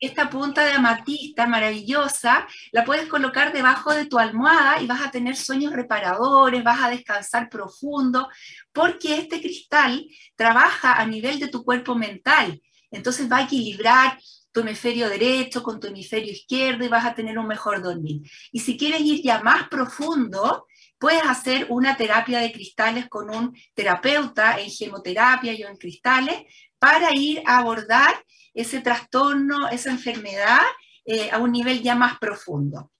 esta 0.00 0.30
punta 0.30 0.64
de 0.64 0.72
amatista 0.72 1.46
maravillosa, 1.46 2.46
la 2.72 2.84
puedes 2.84 3.06
colocar 3.06 3.52
debajo 3.52 3.92
de 3.92 4.06
tu 4.06 4.18
almohada 4.18 4.80
y 4.80 4.86
vas 4.86 5.02
a 5.02 5.10
tener 5.10 5.36
sueños 5.36 5.74
reparadores, 5.74 6.64
vas 6.64 6.82
a 6.82 6.90
descansar 6.90 7.50
profundo, 7.50 8.28
porque 8.72 9.18
este 9.18 9.40
cristal 9.40 10.06
trabaja 10.34 10.94
a 10.94 11.06
nivel 11.06 11.38
de 11.38 11.48
tu 11.48 11.62
cuerpo 11.62 11.94
mental. 11.94 12.60
Entonces 12.90 13.30
va 13.30 13.38
a 13.38 13.44
equilibrar 13.44 14.18
tu 14.52 14.60
hemisferio 14.60 15.08
derecho 15.08 15.62
con 15.62 15.78
tu 15.78 15.86
hemisferio 15.86 16.32
izquierdo 16.32 16.84
y 16.84 16.88
vas 16.88 17.04
a 17.04 17.14
tener 17.14 17.38
un 17.38 17.46
mejor 17.46 17.82
dormir. 17.82 18.22
Y 18.50 18.60
si 18.60 18.76
quieres 18.76 19.00
ir 19.02 19.22
ya 19.22 19.40
más 19.42 19.68
profundo, 19.68 20.66
puedes 20.98 21.22
hacer 21.24 21.66
una 21.68 21.96
terapia 21.96 22.40
de 22.40 22.52
cristales 22.52 23.08
con 23.08 23.30
un 23.30 23.56
terapeuta 23.74 24.58
en 24.58 24.70
gemoterapia 24.70 25.52
y 25.52 25.62
en 25.62 25.76
cristales 25.76 26.42
para 26.78 27.14
ir 27.14 27.42
a 27.46 27.58
abordar 27.58 28.14
ese 28.54 28.80
trastorno, 28.80 29.68
esa 29.68 29.90
enfermedad 29.90 30.60
eh, 31.04 31.30
a 31.30 31.38
un 31.38 31.52
nivel 31.52 31.82
ya 31.82 31.94
más 31.94 32.18
profundo. 32.18 32.90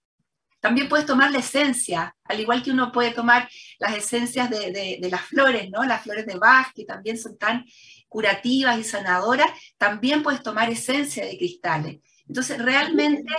También 0.59 0.87
puedes 0.87 1.07
tomar 1.07 1.31
la 1.31 1.39
esencia, 1.39 2.15
al 2.23 2.39
igual 2.39 2.61
que 2.61 2.69
uno 2.69 2.91
puede 2.91 3.11
tomar 3.11 3.49
las 3.79 3.97
esencias 3.97 4.47
de, 4.49 4.99
las 5.09 5.21
flores, 5.21 5.69
¿no? 5.71 5.83
Las 5.83 6.03
flores 6.03 6.27
de 6.27 6.37
Bach, 6.37 6.71
que 6.75 6.85
también 6.85 7.17
son 7.17 7.35
tan 7.37 7.65
curativas 8.07 8.77
y 8.77 8.83
sanadoras, 8.83 9.49
también 9.77 10.21
puedes 10.21 10.43
tomar 10.43 10.69
esencia 10.69 11.25
de 11.25 11.35
cristales. 11.37 11.99
Entonces, 12.27 12.59
realmente 12.61 13.33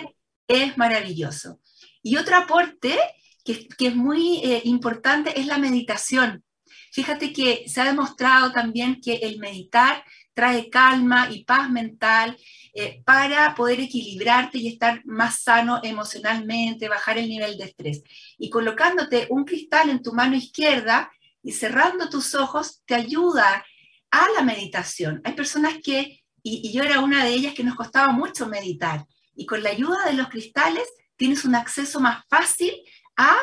es 0.48 0.76
maravilloso. 0.76 1.60
Y 2.02 2.16
otro 2.16 2.36
aporte 2.36 2.98
que, 3.44 3.68
es 3.78 3.94
muy 3.94 4.38
eh, 4.38 4.62
importante 4.64 5.38
es 5.38 5.46
la 5.46 5.58
meditación. 5.58 6.44
Fíjate 6.90 7.32
que 7.32 7.64
se 7.68 7.80
ha 7.80 7.84
demostrado 7.84 8.52
también 8.52 9.00
que 9.00 9.14
el 9.14 9.38
meditar 9.38 10.04
trae 10.34 10.70
calma 10.70 11.28
y 11.30 11.44
paz 11.44 11.70
mental 11.70 12.36
eh, 12.74 13.02
para 13.04 13.54
poder 13.54 13.80
equilibrarte 13.80 14.58
y 14.58 14.68
estar 14.68 15.04
más 15.04 15.40
sano 15.40 15.80
emocionalmente, 15.82 16.88
bajar 16.88 17.18
el 17.18 17.28
nivel 17.28 17.58
de 17.58 17.64
estrés. 17.64 18.02
Y 18.38 18.48
colocándote 18.50 19.26
un 19.30 19.44
cristal 19.44 19.90
en 19.90 20.02
tu 20.02 20.12
mano 20.12 20.36
izquierda 20.36 21.10
y 21.42 21.52
cerrando 21.52 22.08
tus 22.08 22.34
ojos 22.34 22.82
te 22.86 22.94
ayuda 22.94 23.64
a 24.10 24.26
la 24.36 24.42
meditación. 24.42 25.20
Hay 25.24 25.34
personas 25.34 25.74
que, 25.82 26.22
y, 26.42 26.72
yo 26.72 26.82
era 26.82 27.00
una 27.00 27.24
de 27.24 27.32
ellas, 27.32 27.54
que 27.54 27.64
nos 27.64 27.74
costaba 27.74 28.12
mucho 28.12 28.46
meditar. 28.46 29.06
Y 29.34 29.46
con 29.46 29.62
la 29.62 29.70
ayuda 29.70 30.04
de 30.06 30.14
los 30.14 30.28
cristales 30.28 30.86
tienes 31.16 31.44
un 31.44 31.54
acceso 31.54 32.00
más 32.00 32.24
fácil 32.28 32.72
a 33.16 33.36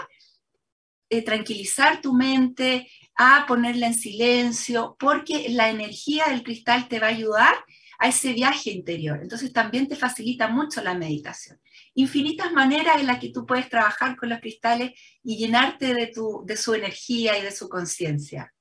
eh, 1.09 1.23
tranquilizar 1.23 2.01
tu 2.01 2.13
mente, 2.13 2.87
a 3.21 3.43
ponerla 3.45 3.87
en 3.87 3.93
silencio, 3.93 4.95
porque 4.97 5.49
la 5.49 5.69
energía 5.69 6.27
del 6.29 6.41
cristal 6.41 6.87
te 6.87 7.01
va 7.01 7.07
a 7.07 7.09
ayudar 7.09 7.53
a 7.99 8.07
ese 8.07 8.31
viaje 8.31 8.71
interior. 8.71 9.19
Entonces 9.21 9.51
también 9.51 9.89
te 9.89 9.97
facilita 9.97 10.47
mucho 10.47 10.81
la 10.81 10.93
meditación. 10.93 11.59
Infinitas 11.95 12.53
maneras 12.53 12.97
en 12.97 13.07
las 13.07 13.19
que 13.19 13.33
tú 13.33 13.45
puedes 13.45 13.67
trabajar 13.67 14.15
con 14.15 14.29
los 14.29 14.39
cristales 14.39 14.91
y 15.21 15.35
llenarte 15.35 15.93
de, 15.93 16.07
tu, 16.07 16.43
de 16.45 16.55
su 16.55 16.73
energía 16.73 17.37
y 17.37 17.41
de 17.41 17.51
su 17.51 17.67
conciencia. 17.67 18.53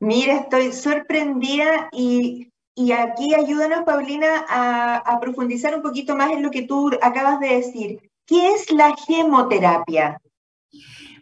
Mira, 0.00 0.34
estoy 0.34 0.70
sorprendida 0.72 1.88
y, 1.90 2.52
y, 2.74 2.92
aquí 2.92 3.34
ayúdanos, 3.34 3.84
Paulina, 3.86 4.44
a, 4.46 4.96
a 4.96 5.18
profundizar 5.18 5.74
un 5.74 5.80
poquito 5.80 6.14
más 6.14 6.30
en 6.30 6.42
lo 6.42 6.50
que 6.50 6.66
tú 6.66 6.90
acabas 7.00 7.40
de 7.40 7.56
decir. 7.56 8.10
¿Qué 8.26 8.52
es 8.52 8.70
la 8.70 8.94
gemoterapia? 9.06 10.20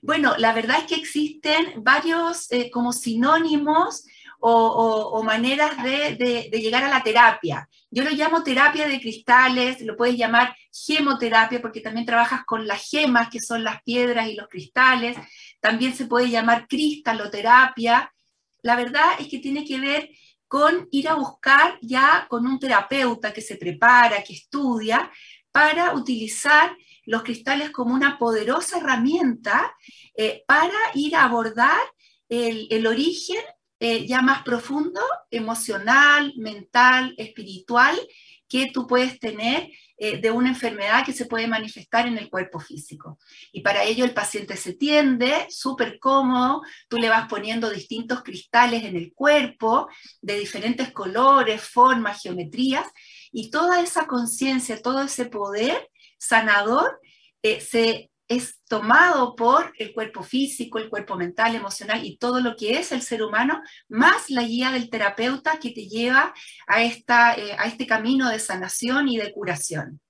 Bueno, 0.03 0.35
la 0.37 0.53
verdad 0.53 0.81
es 0.81 0.87
que 0.87 0.97
existen 0.97 1.75
varios 1.85 2.51
eh, 2.51 2.73
como 2.73 2.93
sinónimos 2.93 4.05
o, 4.41 5.23
maneras 5.23 5.81
de, 5.85 6.51
llegar 6.53 6.83
a 6.83 6.89
la 6.89 7.05
terapia. 7.05 7.69
Yo 7.89 8.03
lo 8.03 8.11
llamo 8.11 8.43
terapia 8.43 8.89
de 8.89 9.01
cristales, 9.01 9.81
lo 9.83 9.97
puedes 9.97 10.17
llamar 10.17 10.57
gemoterapia 10.73 11.63
porque 11.63 11.81
también 11.81 12.05
trabajas 12.05 12.45
con 12.45 12.67
las 12.67 12.83
gemas, 12.91 13.29
que 13.31 13.39
son 13.39 13.63
las 13.63 13.81
piedras 13.85 14.27
y 14.27 14.35
los 14.35 14.49
cristales. 14.49 15.17
También 15.61 15.95
se 15.95 16.07
puede 16.07 16.29
llamar 16.29 16.67
cristaloterapia. 16.67 18.13
La 18.63 18.75
verdad 18.75 19.13
es 19.21 19.29
que 19.29 19.39
tiene 19.39 19.65
que 19.65 19.79
ver 19.79 20.11
con 20.49 20.89
ir 20.91 21.09
a 21.09 21.15
buscar 21.15 21.79
ya 21.81 22.27
con 22.29 22.45
un 22.45 22.59
terapeuta 22.59 23.33
que 23.33 23.41
se 23.41 23.55
prepara, 23.55 24.25
que 24.25 24.33
estudia, 24.33 25.09
para 25.53 25.95
utilizar 25.95 26.77
los 27.05 27.23
cristales 27.23 27.71
como 27.71 27.95
una 27.95 28.19
poderosa 28.19 28.79
herramienta 28.79 29.75
eh, 30.17 30.45
para 30.47 30.79
ir 30.95 31.17
a 31.17 31.25
abordar 31.25 31.81
el, 32.29 32.87
origen 32.87 33.43
eh, 33.79 34.07
ya 34.07 34.23
más 34.23 34.43
profundo, 34.43 35.01
emocional, 35.31 36.33
mental, 36.37 37.15
espiritual, 37.19 37.99
que 38.49 38.71
tú 38.71 38.87
puedes 38.87 39.19
tener 39.19 39.71
eh, 39.97 40.19
de 40.19 40.31
una 40.31 40.51
enfermedad 40.51 41.07
que 41.07 41.13
se 41.13 41.27
puede 41.27 41.47
manifestar 41.47 42.07
en 42.07 42.19
el 42.19 42.29
cuerpo 42.29 42.61
físico. 42.61 43.19
Y 43.51 43.63
para 43.63 43.83
ello 43.85 44.05
el 44.05 44.13
paciente 44.13 44.57
se 44.57 44.75
tiende, 44.75 45.47
súper 45.49 45.99
cómodo, 45.99 46.63
tú 46.89 46.99
le 46.99 47.09
vas 47.09 47.29
poniendo 47.29 47.71
distintos 47.71 48.23
cristales 48.23 48.85
en 48.85 48.97
el 48.97 49.13
cuerpo, 49.15 49.89
de 50.21 50.39
diferentes 50.39 50.93
colores, 50.93 51.63
formas, 51.63 52.23
geometrías, 52.23 52.87
y 53.31 53.51
toda 53.51 53.81
esa 53.81 54.07
conciencia, 54.07 54.83
todo 54.83 55.03
ese 55.03 55.27
poder 55.27 55.89
sanador 56.23 57.01
eh, 57.43 57.61
se 57.61 58.11
es 58.29 58.63
tomado 58.67 59.35
por 59.37 59.73
el 59.79 59.93
cuerpo 59.93 60.23
físico, 60.23 60.79
el 60.79 60.89
cuerpo 60.89 61.17
mental, 61.17 61.55
emocional 61.55 62.05
y 62.05 62.17
todo 62.17 62.41
lo 62.41 62.57
que 62.57 62.79
es 62.79 62.93
el 62.93 63.03
ser 63.03 63.23
humano, 63.23 63.61
más 63.89 64.31
la 64.31 64.43
guía 64.43 64.71
del 64.71 64.89
terapeuta 64.89 65.59
que 65.59 65.71
te 65.71 65.87
lleva 65.87 66.33
a, 66.67 66.83
esta, 66.83 67.35
eh, 67.35 67.55
a 67.59 67.67
este 67.67 67.87
camino 67.87 68.31
de 68.31 68.39
sanación 68.39 69.09
y 69.09 69.19
de 69.19 69.33
curación. 69.33 70.01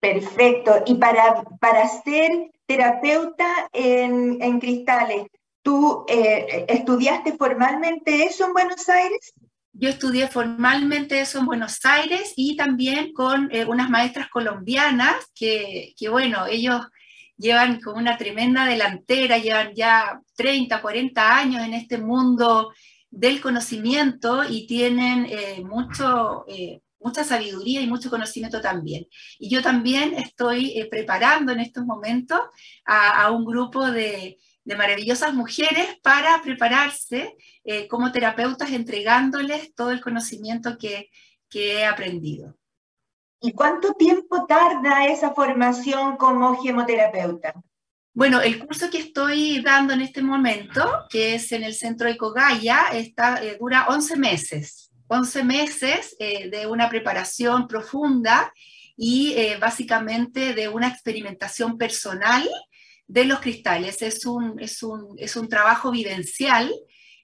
Perfecto. 0.00 0.82
Y 0.86 0.94
para, 0.94 1.42
para 1.60 1.86
ser 1.88 2.50
terapeuta 2.66 3.68
en, 3.72 4.40
en 4.40 4.58
cristales, 4.58 5.26
¿tú 5.62 6.06
eh, 6.08 6.64
estudiaste 6.68 7.36
formalmente 7.36 8.24
eso 8.24 8.46
en 8.46 8.52
Buenos 8.54 8.88
Aires? 8.88 9.34
Yo 9.74 9.88
estudié 9.88 10.28
formalmente 10.28 11.20
eso 11.20 11.38
en 11.38 11.46
Buenos 11.46 11.84
Aires 11.84 12.34
y 12.36 12.56
también 12.56 13.12
con 13.14 13.48
eh, 13.50 13.64
unas 13.64 13.88
maestras 13.88 14.28
colombianas 14.28 15.14
que, 15.34 15.94
que, 15.96 16.10
bueno, 16.10 16.46
ellos 16.46 16.86
llevan 17.38 17.80
con 17.80 17.96
una 17.96 18.18
tremenda 18.18 18.66
delantera, 18.66 19.38
llevan 19.38 19.74
ya 19.74 20.20
30, 20.36 20.82
40 20.82 21.36
años 21.38 21.62
en 21.62 21.72
este 21.72 21.96
mundo 21.96 22.72
del 23.10 23.40
conocimiento 23.40 24.44
y 24.44 24.66
tienen 24.66 25.26
eh, 25.30 25.62
mucho, 25.64 26.44
eh, 26.48 26.82
mucha 27.00 27.24
sabiduría 27.24 27.80
y 27.80 27.86
mucho 27.86 28.10
conocimiento 28.10 28.60
también. 28.60 29.06
Y 29.38 29.48
yo 29.48 29.62
también 29.62 30.12
estoy 30.14 30.86
preparando 30.90 31.50
en 31.50 31.60
estos 31.60 31.86
momentos 31.86 32.40
a 32.84 33.30
un 33.30 33.46
grupo 33.46 33.90
de 33.90 34.36
de 34.64 34.76
maravillosas 34.76 35.34
mujeres 35.34 35.98
para 36.02 36.40
prepararse 36.42 37.36
eh, 37.64 37.88
como 37.88 38.12
terapeutas, 38.12 38.70
entregándoles 38.70 39.74
todo 39.74 39.90
el 39.90 40.00
conocimiento 40.00 40.76
que, 40.78 41.10
he 41.54 41.84
aprendido. 41.84 42.56
¿Y 43.38 43.52
cuánto 43.52 43.92
tiempo 43.92 44.46
tarda 44.46 45.04
esa 45.04 45.34
formación 45.34 46.16
como 46.16 46.56
gemoterapeuta? 46.62 47.52
Bueno, 48.14 48.40
el 48.40 48.58
curso 48.58 48.88
que 48.88 48.96
estoy 48.96 49.60
dando 49.60 49.92
en 49.92 50.00
este 50.00 50.22
momento, 50.22 51.04
que 51.10 51.34
es 51.34 51.52
en 51.52 51.62
el 51.62 51.74
centro 51.74 52.08
de 52.08 52.16
Cogaya, 52.16 52.86
está, 52.94 53.44
eh, 53.44 53.58
dura 53.60 53.86
11 53.88 54.16
meses. 54.16 54.90
11 55.08 55.44
meses 55.44 56.16
eh, 56.18 56.48
de 56.48 56.66
una 56.66 56.88
preparación 56.88 57.68
profunda 57.68 58.50
y 58.96 59.36
básicamente 59.60 60.54
de 60.54 60.68
una 60.68 60.88
experimentación 60.88 61.76
personal 61.76 62.48
de 63.06 63.24
los 63.24 63.40
cristales. 63.40 64.02
Es 64.02 64.26
un, 64.26 64.58
es 64.60 64.82
un, 64.82 65.14
es 65.18 65.36
un 65.36 65.48
trabajo 65.48 65.90
vivencial 65.90 66.72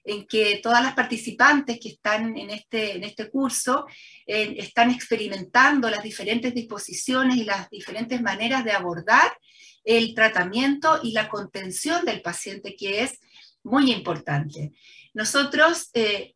en 0.03 0.25
que 0.25 0.59
todas 0.63 0.83
las 0.83 0.93
participantes 0.93 1.79
que 1.79 1.89
están 1.89 2.37
en 2.37 2.49
este, 2.49 2.95
en 2.95 3.03
este 3.03 3.29
curso 3.29 3.85
eh, 4.25 4.55
están 4.57 4.91
experimentando 4.91 5.89
las 5.89 6.03
diferentes 6.03 6.53
disposiciones 6.53 7.37
y 7.37 7.43
las 7.43 7.69
diferentes 7.69 8.21
maneras 8.21 8.63
de 8.63 8.71
abordar 8.71 9.37
el 9.83 10.13
tratamiento 10.13 10.99
y 11.03 11.11
la 11.11 11.29
contención 11.29 12.05
del 12.05 12.21
paciente, 12.21 12.75
que 12.75 13.03
es 13.03 13.19
muy 13.63 13.91
importante. 13.91 14.71
Nosotros 15.13 15.89
eh, 15.93 16.35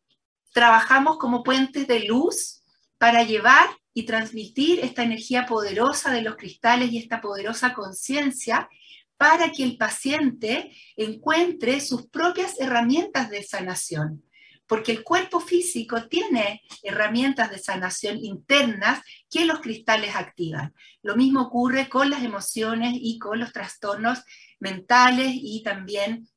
trabajamos 0.52 1.18
como 1.18 1.42
puentes 1.42 1.86
de 1.86 2.00
luz 2.00 2.62
para 2.98 3.22
llevar 3.22 3.68
y 3.92 4.04
transmitir 4.04 4.80
esta 4.80 5.02
energía 5.02 5.46
poderosa 5.46 6.12
de 6.12 6.22
los 6.22 6.36
cristales 6.36 6.90
y 6.90 6.98
esta 6.98 7.20
poderosa 7.20 7.74
conciencia 7.74 8.68
para 9.16 9.52
que 9.52 9.64
el 9.64 9.76
paciente 9.76 10.72
encuentre 10.96 11.80
sus 11.80 12.08
propias 12.08 12.58
herramientas 12.60 13.30
de 13.30 13.42
sanación, 13.42 14.24
porque 14.66 14.92
el 14.92 15.04
cuerpo 15.04 15.40
físico 15.40 16.08
tiene 16.08 16.62
herramientas 16.82 17.50
de 17.50 17.58
sanación 17.58 18.18
internas 18.18 19.02
que 19.30 19.44
los 19.44 19.60
cristales 19.60 20.16
activan. 20.16 20.74
Lo 21.02 21.16
mismo 21.16 21.42
ocurre 21.42 21.88
con 21.88 22.10
las 22.10 22.22
emociones 22.22 22.94
y 22.94 23.18
con 23.18 23.38
los 23.38 23.52
trastornos 23.52 24.22
mentales 24.58 25.30
y 25.34 25.62
también 25.62 26.28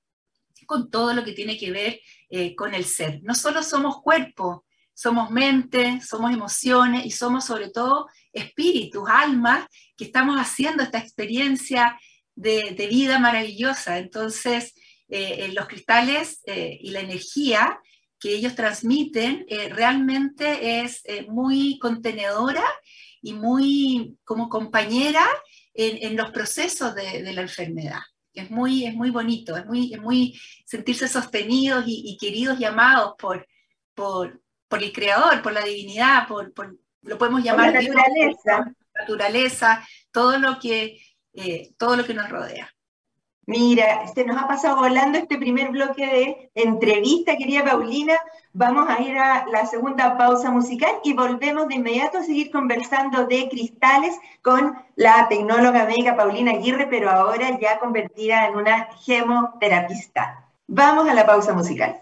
con 0.66 0.90
todo 0.90 1.14
lo 1.14 1.24
que 1.24 1.34
tiene 1.34 1.58
que 1.58 1.72
ver 1.72 2.02
eh, 2.30 2.56
con 2.56 2.74
el 2.74 2.86
ser. 2.86 3.22
No 3.24 3.34
solo 3.34 3.64
somos 3.64 4.02
cuerpo, 4.02 4.66
somos 4.94 5.30
mente, 5.30 6.02
somos 6.02 6.32
emociones 6.34 7.06
y 7.06 7.12
somos 7.12 7.46
sobre 7.46 7.70
todo 7.70 8.08
espíritus, 8.34 9.08
almas, 9.08 9.68
que 9.96 10.06
estamos 10.06 10.38
haciendo 10.40 10.84
esta 10.84 10.98
experiencia 10.98 12.00
de, 12.38 12.88
vida 12.88 13.20
maravillosa. 13.20 13.98
Entonces, 13.98 14.76
eh, 15.10 15.46
eh, 15.46 15.52
los 15.54 15.68
cristales 15.68 16.42
eh, 16.46 16.78
y 16.82 16.92
la 16.92 17.02
energía 17.02 17.80
que 18.20 18.34
ellos 18.34 18.56
transmiten 18.56 19.46
realmente 19.70 20.82
es 20.82 21.04
muy 21.28 21.78
contenedora 21.78 22.64
y 23.22 23.34
muy 23.34 24.18
como 24.24 24.50
compañera 24.50 25.24
en, 25.76 26.18
los 26.18 26.32
procesos 26.32 26.96
de, 26.96 27.32
la 27.32 27.42
enfermedad. 27.42 28.00
Es 28.34 28.50
muy, 28.50 28.88
es 28.88 28.96
muy 28.96 29.12
bonito, 29.12 29.56
es 29.56 29.68
muy, 29.68 29.96
muy 30.02 30.40
sentirse 30.66 31.08
sostenidos 31.08 31.84
y, 31.86 32.18
queridos 32.20 32.60
y 32.60 32.66
amados 32.66 33.14
por, 33.20 33.48
por, 33.94 34.42
por, 34.68 34.82
el 34.82 34.92
Creador, 34.92 35.44
por 35.44 35.54
la 35.54 35.64
divinidad, 35.64 36.28
por, 36.28 36.52
lo 37.04 37.18
podemos 37.20 37.44
llamar 37.44 37.72
la 37.72 37.82
naturaleza. 37.84 38.76
naturaleza, 39.00 39.88
todo 40.12 40.40
lo 40.40 40.58
que 40.60 41.00
eh, 41.38 41.72
todo 41.78 41.96
lo 41.96 42.04
que 42.04 42.16
nos 42.16 42.30
rodea. 42.30 42.68
Mira, 43.46 44.06
se 44.14 44.26
nos 44.26 44.36
ha 44.36 44.48
pasado 44.48 44.76
volando 44.76 45.18
este 45.18 45.38
primer 45.38 45.70
bloque 45.70 46.06
de 46.06 46.52
entrevista, 46.54 47.38
querida 47.38 47.64
Paulina. 47.64 48.16
Vamos 48.52 48.90
a 48.90 49.00
ir 49.02 49.18
a 49.18 49.46
la 49.48 49.66
segunda 49.66 50.18
pausa 50.18 50.52
musical 50.52 50.92
y 51.04 51.14
volvemos 51.14 51.68
de 51.70 51.76
inmediato 51.76 52.18
a 52.18 52.24
seguir 52.24 52.52
conversando 52.52 53.26
de 53.26 53.48
cristales 53.48 54.18
con 54.42 54.76
la 54.96 55.28
tecnóloga 55.30 55.86
médica 55.86 56.18
Paulina 56.18 56.52
Aguirre, 56.52 56.88
pero 56.88 57.10
ahora 57.10 57.58
ya 57.58 57.80
convertida 57.80 58.48
en 58.48 58.56
una 58.56 58.90
gemoterapista. 59.06 60.44
Vamos 60.68 61.08
a 61.08 61.14
la 61.14 61.26
pausa 61.26 61.54
musical. 61.54 62.02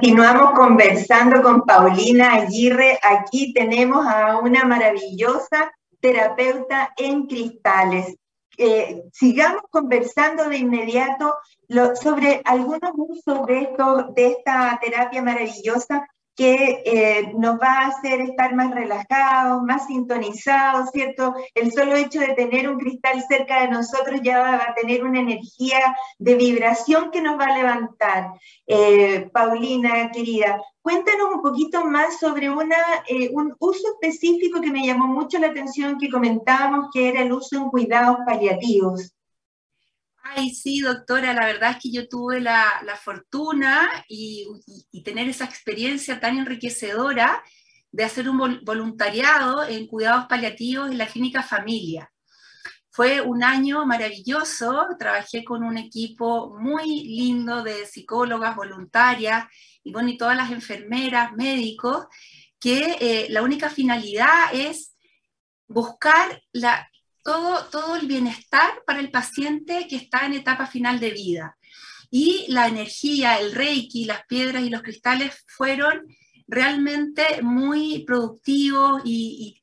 Continuamos 0.00 0.52
conversando 0.52 1.42
con 1.42 1.62
Paulina 1.62 2.34
Aguirre. 2.34 3.00
Aquí 3.02 3.52
tenemos 3.52 4.06
a 4.06 4.38
una 4.38 4.64
maravillosa 4.64 5.72
terapeuta 5.98 6.94
en 6.96 7.26
cristales. 7.26 8.16
Eh, 8.56 9.02
sigamos 9.12 9.62
conversando 9.70 10.48
de 10.48 10.58
inmediato 10.58 11.34
sobre 12.00 12.42
algunos 12.44 12.92
usos 12.94 13.44
de, 13.46 13.62
esto, 13.62 14.12
de 14.14 14.26
esta 14.28 14.78
terapia 14.80 15.20
maravillosa 15.20 16.06
que 16.38 16.82
eh, 16.84 17.32
nos 17.36 17.58
va 17.60 17.80
a 17.80 17.86
hacer 17.88 18.20
estar 18.20 18.54
más 18.54 18.70
relajados, 18.70 19.60
más 19.64 19.88
sintonizados, 19.88 20.90
¿cierto? 20.92 21.34
El 21.52 21.72
solo 21.72 21.96
hecho 21.96 22.20
de 22.20 22.34
tener 22.34 22.70
un 22.70 22.78
cristal 22.78 23.24
cerca 23.28 23.62
de 23.62 23.70
nosotros 23.70 24.20
ya 24.22 24.38
va 24.38 24.54
a 24.54 24.74
tener 24.76 25.02
una 25.02 25.18
energía 25.18 25.96
de 26.16 26.36
vibración 26.36 27.10
que 27.10 27.20
nos 27.20 27.40
va 27.40 27.46
a 27.46 27.58
levantar. 27.58 28.34
Eh, 28.68 29.28
Paulina, 29.32 30.12
querida, 30.12 30.62
cuéntanos 30.80 31.34
un 31.34 31.42
poquito 31.42 31.84
más 31.84 32.20
sobre 32.20 32.48
una, 32.48 32.76
eh, 33.08 33.30
un 33.32 33.56
uso 33.58 33.88
específico 33.94 34.60
que 34.60 34.70
me 34.70 34.86
llamó 34.86 35.08
mucho 35.08 35.40
la 35.40 35.48
atención 35.48 35.98
que 35.98 36.08
comentábamos, 36.08 36.90
que 36.92 37.08
era 37.08 37.22
el 37.22 37.32
uso 37.32 37.56
en 37.56 37.68
cuidados 37.68 38.18
paliativos. 38.24 39.12
Ay, 40.36 40.50
sí, 40.50 40.80
doctora, 40.80 41.32
la 41.32 41.46
verdad 41.46 41.70
es 41.72 41.76
que 41.82 41.90
yo 41.90 42.06
tuve 42.06 42.40
la, 42.40 42.82
fortuna 43.02 43.88
y, 44.08 44.46
tener 45.02 45.28
esa 45.28 45.44
experiencia 45.44 46.20
tan 46.20 46.36
enriquecedora 46.38 47.42
de 47.90 48.04
hacer 48.04 48.28
un 48.28 48.60
voluntariado 48.62 49.66
en 49.66 49.86
cuidados 49.86 50.26
paliativos 50.26 50.90
en 50.90 50.98
la 50.98 51.06
clínica 51.06 51.42
familia. 51.42 52.12
Fue 52.90 53.22
un 53.22 53.42
año 53.42 53.86
maravilloso, 53.86 54.86
trabajé 54.98 55.44
con 55.44 55.62
un 55.62 55.78
equipo 55.78 56.54
muy 56.58 57.04
lindo 57.04 57.62
de 57.62 57.86
psicólogas 57.86 58.54
voluntarias 58.54 59.46
y, 59.82 59.92
bueno, 59.92 60.10
y 60.10 60.18
todas 60.18 60.36
las 60.36 60.50
enfermeras, 60.50 61.32
médicos, 61.32 62.06
que 62.60 62.96
eh, 63.00 63.26
la 63.30 63.42
única 63.42 63.70
finalidad 63.70 64.52
es 64.52 64.94
buscar 65.68 66.42
la, 66.52 66.86
todo, 67.70 67.96
el 67.96 68.06
bienestar 68.06 68.82
para 68.86 69.00
el 69.00 69.10
paciente 69.10 69.86
que 69.86 69.96
está 69.96 70.24
en 70.24 70.32
etapa 70.32 70.66
final 70.66 70.98
de 70.98 71.10
vida. 71.10 71.58
Y 72.10 72.46
la 72.48 72.68
energía, 72.68 73.38
el 73.38 73.52
reiki, 73.52 74.06
las 74.06 74.24
piedras 74.26 74.62
y 74.62 74.70
los 74.70 74.80
cristales 74.80 75.44
fueron 75.46 76.06
realmente 76.46 77.42
muy 77.42 78.04
productivos 78.06 79.02
y, 79.04 79.60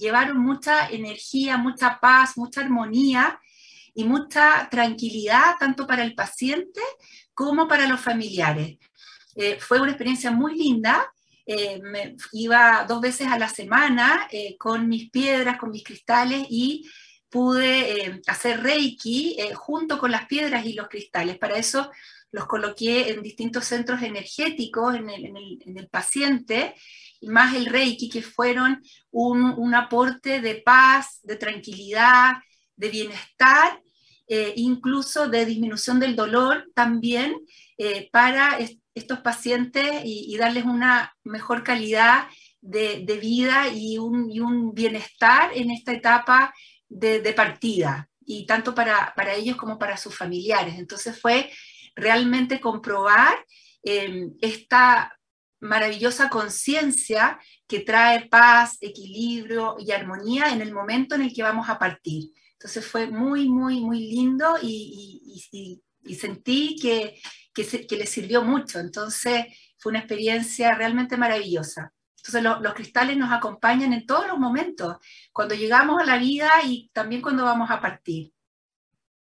llevaron 0.00 0.38
mucha 0.38 0.88
energía, 0.88 1.58
mucha 1.58 2.00
paz, 2.00 2.38
mucha 2.38 2.62
armonía 2.62 3.38
y 3.94 4.04
mucha 4.04 4.68
tranquilidad 4.70 5.56
tanto 5.60 5.86
para 5.86 6.04
el 6.04 6.14
paciente 6.14 6.80
como 7.34 7.68
para 7.68 7.86
los 7.86 8.00
familiares. 8.00 8.78
Eh, 9.36 9.58
fue 9.60 9.78
una 9.78 9.90
experiencia 9.90 10.30
muy 10.30 10.56
linda. 10.56 11.12
Eh, 11.46 11.78
me 11.82 12.16
iba 12.32 12.86
dos 12.88 13.02
veces 13.02 13.26
a 13.28 13.38
la 13.38 13.48
semana 13.48 14.28
eh, 14.30 14.56
con 14.56 14.88
mis 14.88 15.10
piedras, 15.10 15.58
con 15.58 15.70
mis 15.70 15.84
cristales 15.84 16.46
y 16.48 16.88
pude 17.28 18.06
eh, 18.06 18.22
hacer 18.26 18.62
Reiki 18.62 19.36
junto 19.54 19.98
con 19.98 20.10
las 20.10 20.26
piedras 20.26 20.64
y 20.64 20.72
los 20.72 20.88
cristales. 20.88 21.36
Para 21.38 21.58
eso 21.58 21.90
los 22.30 22.46
coloqué 22.46 23.10
en 23.10 23.22
distintos 23.22 23.66
centros 23.66 24.02
energéticos 24.02 24.94
en 24.94 25.10
el, 25.10 25.88
paciente, 25.88 26.74
y 27.20 27.28
más 27.28 27.54
el 27.54 27.66
Reiki, 27.66 28.08
que 28.08 28.22
fueron 28.22 28.82
un, 29.10 29.74
aporte 29.74 30.40
de 30.40 30.56
paz, 30.56 31.20
de 31.22 31.36
tranquilidad, 31.36 32.32
de 32.76 32.88
bienestar, 32.88 33.80
incluso 34.56 35.28
de 35.28 35.46
disminución 35.46 36.00
del 36.00 36.16
dolor 36.16 36.68
también 36.74 37.36
para 38.12 38.58
estos 38.94 39.20
pacientes 39.20 40.02
y, 40.04 40.36
darles 40.36 40.64
una 40.64 41.14
mejor 41.24 41.64
calidad 41.64 42.28
de, 42.60 43.18
vida 43.20 43.68
y 43.68 43.98
un, 43.98 44.30
y 44.30 44.40
un, 44.40 44.74
bienestar 44.74 45.50
en 45.54 45.70
esta 45.70 45.92
etapa 45.92 46.54
de, 46.88 47.32
partida, 47.34 48.08
y 48.24 48.46
tanto 48.46 48.74
para, 48.74 49.12
ellos 49.34 49.56
como 49.56 49.78
para 49.78 49.96
sus 49.96 50.16
familiares. 50.16 50.78
Entonces 50.78 51.20
fue 51.20 51.50
realmente 51.94 52.60
comprobar 52.60 53.34
em, 53.82 54.32
esta 54.40 55.16
maravillosa 55.60 56.28
conciencia 56.28 57.38
que 57.66 57.80
trae 57.80 58.28
paz, 58.28 58.76
equilibrio 58.80 59.76
y 59.78 59.92
armonía 59.92 60.52
en 60.52 60.60
el 60.60 60.72
momento 60.72 61.14
en 61.14 61.22
el 61.22 61.34
que 61.34 61.42
vamos 61.42 61.68
a 61.68 61.78
partir. 61.78 62.30
Entonces 62.52 62.86
fue 62.86 63.08
muy, 63.08 63.48
muy, 63.48 63.80
muy 63.80 64.00
lindo 64.10 64.56
y, 64.62 65.82
sentí 66.14 66.76
que, 66.80 67.20
que, 67.54 67.86
que 67.86 67.96
le 67.96 68.06
sirvió 68.06 68.42
mucho. 68.42 68.78
Entonces 68.80 69.46
fue 69.78 69.90
una 69.90 70.00
experiencia 70.00 70.74
realmente 70.74 71.16
maravillosa. 71.16 71.92
Entonces 72.26 72.42
los 72.62 72.74
cristales 72.74 73.18
nos 73.18 73.30
acompañan 73.30 73.92
en 73.92 74.06
todos 74.06 74.26
los 74.26 74.38
momentos, 74.38 74.96
cuando 75.30 75.54
llegamos 75.54 76.00
a 76.00 76.06
la 76.06 76.16
vida 76.16 76.50
y 76.64 76.88
también 76.94 77.20
cuando 77.20 77.44
vamos 77.44 77.70
a 77.70 77.82
partir. 77.82 78.32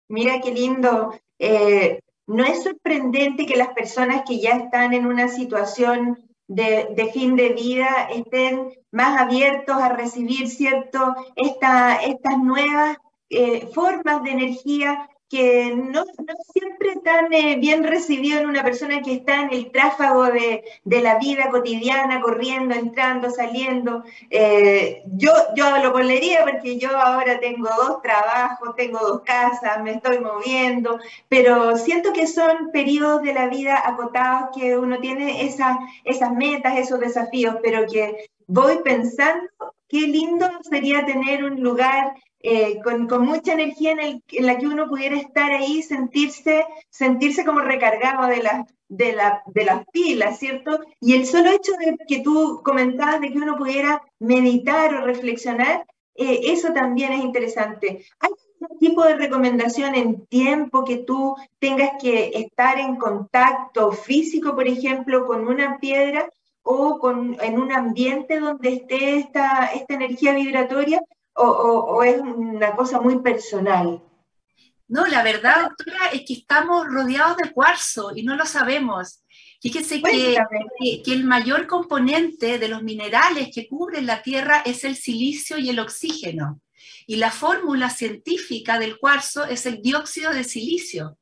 Mira 0.08 0.40
qué 0.40 0.52
lindo. 0.52 1.18
Eh, 1.38 2.00
no 2.28 2.44
es 2.44 2.62
sorprendente 2.62 3.44
que 3.44 3.56
las 3.56 3.70
personas 3.70 4.22
que 4.24 4.38
ya 4.38 4.50
están 4.50 4.92
en 4.92 5.06
una 5.06 5.26
situación 5.26 6.16
de, 6.46 7.10
fin 7.12 7.34
de 7.34 7.48
vida 7.50 8.08
estén 8.12 8.68
más 8.92 9.20
abiertos 9.20 9.76
a 9.76 9.88
recibir, 9.88 10.48
¿cierto? 10.48 11.14
estas 11.34 12.38
nuevas 12.38 12.98
eh, 13.30 13.66
formas 13.74 14.22
de 14.22 14.30
energía 14.30 15.08
que 15.32 15.74
no, 15.74 16.04
siempre 16.52 16.96
tan 17.02 17.32
eh, 17.32 17.56
bien 17.56 17.84
recibido 17.84 18.38
en 18.38 18.50
una 18.50 18.62
persona 18.62 19.00
que 19.00 19.14
está 19.14 19.40
en 19.40 19.50
el 19.50 19.72
tráfago 19.72 20.24
de, 20.24 20.62
la 20.84 21.18
vida 21.18 21.48
cotidiana, 21.48 22.20
corriendo, 22.20 22.74
entrando, 22.74 23.30
saliendo. 23.30 24.04
Eh, 24.28 25.02
yo, 25.06 25.32
yo 25.56 25.78
lo 25.78 25.90
volvería 25.90 26.44
porque 26.44 26.78
yo 26.78 26.94
ahora 26.94 27.40
tengo 27.40 27.66
dos 27.78 28.02
trabajos, 28.02 28.76
tengo 28.76 28.98
dos 28.98 29.22
casas, 29.22 29.82
me 29.82 29.92
estoy 29.92 30.18
moviendo, 30.18 30.98
pero 31.30 31.78
siento 31.78 32.12
que 32.12 32.26
son 32.26 32.70
periodos 32.70 33.22
de 33.22 33.32
la 33.32 33.48
vida 33.48 33.82
acotados 33.82 34.50
que 34.54 34.76
uno 34.76 34.98
tiene 35.00 35.46
esas, 35.46 35.78
esas 36.04 36.30
metas, 36.32 36.76
esos 36.76 37.00
desafíos, 37.00 37.56
pero 37.62 37.86
que 37.90 38.28
voy 38.48 38.80
pensando 38.84 39.48
qué 39.88 40.00
lindo 40.00 40.46
sería 40.68 41.06
tener 41.06 41.42
un 41.42 41.62
lugar 41.62 42.16
eh, 42.42 42.80
con, 42.82 43.06
mucha 43.24 43.52
energía 43.52 43.92
en, 43.92 44.22
la 44.44 44.58
que 44.58 44.66
uno 44.66 44.88
pudiera 44.88 45.16
estar 45.16 45.52
ahí, 45.52 45.82
sentirse, 45.82 46.64
sentirse 46.90 47.44
como 47.44 47.60
recargado 47.60 48.26
de, 48.26 48.42
la, 48.42 48.66
de, 48.88 49.12
la, 49.12 49.42
de 49.46 49.64
las 49.64 49.86
pilas, 49.92 50.38
¿cierto? 50.40 50.80
Y 51.00 51.14
el 51.14 51.26
solo 51.26 51.50
hecho 51.50 51.72
de 51.78 51.96
que 52.06 52.20
tú 52.20 52.60
comentabas 52.64 53.20
de 53.20 53.30
que 53.30 53.38
uno 53.38 53.56
pudiera 53.56 54.02
meditar 54.18 54.92
o 54.94 55.06
reflexionar, 55.06 55.86
eh, 56.16 56.40
eso 56.46 56.72
también 56.72 57.12
es 57.12 57.22
interesante. 57.22 58.04
¿Hay 58.18 58.30
algún 58.60 58.78
tipo 58.80 59.04
de 59.04 59.16
recomendación 59.16 59.94
en 59.94 60.26
tiempo 60.26 60.84
que 60.84 60.98
tú 60.98 61.36
tengas 61.60 61.92
que 62.00 62.32
estar 62.34 62.78
en 62.78 62.96
contacto 62.96 63.92
físico, 63.92 64.56
por 64.56 64.66
ejemplo, 64.66 65.26
con 65.26 65.46
una 65.46 65.78
piedra 65.78 66.28
o 66.64 66.98
con, 66.98 67.36
en 67.40 67.60
un 67.60 67.72
ambiente 67.72 68.40
donde 68.40 68.74
esté 68.74 69.16
esta, 69.16 69.66
esta 69.66 69.94
energía 69.94 70.34
vibratoria? 70.34 71.00
O, 71.34 72.02
es 72.02 72.20
una 72.20 72.74
cosa 72.74 73.00
muy 73.00 73.20
personal? 73.20 74.02
No, 74.88 75.06
la 75.06 75.22
verdad, 75.22 75.62
doctora, 75.62 76.08
es 76.12 76.22
que 76.26 76.34
estamos 76.34 76.86
rodeados 76.86 77.36
de 77.38 77.52
cuarzo 77.52 78.12
y 78.14 78.22
no 78.22 78.36
lo 78.36 78.44
sabemos. 78.44 79.22
Fíjese 79.60 80.02
que, 80.02 80.36
que, 81.04 81.12
el 81.12 81.24
mayor 81.24 81.66
componente 81.66 82.58
de 82.58 82.68
los 82.68 82.82
minerales 82.82 83.48
que 83.54 83.68
cubren 83.68 84.06
la 84.06 84.22
Tierra 84.22 84.62
es 84.66 84.84
el 84.84 84.96
silicio 84.96 85.56
y 85.56 85.70
el 85.70 85.78
oxígeno. 85.78 86.60
Y 87.06 87.16
la 87.16 87.30
fórmula 87.30 87.88
científica 87.88 88.78
del 88.78 88.98
cuarzo 88.98 89.44
es 89.44 89.64
el 89.66 89.80
dióxido 89.80 90.32
de 90.32 90.44
silicio. 90.44 91.16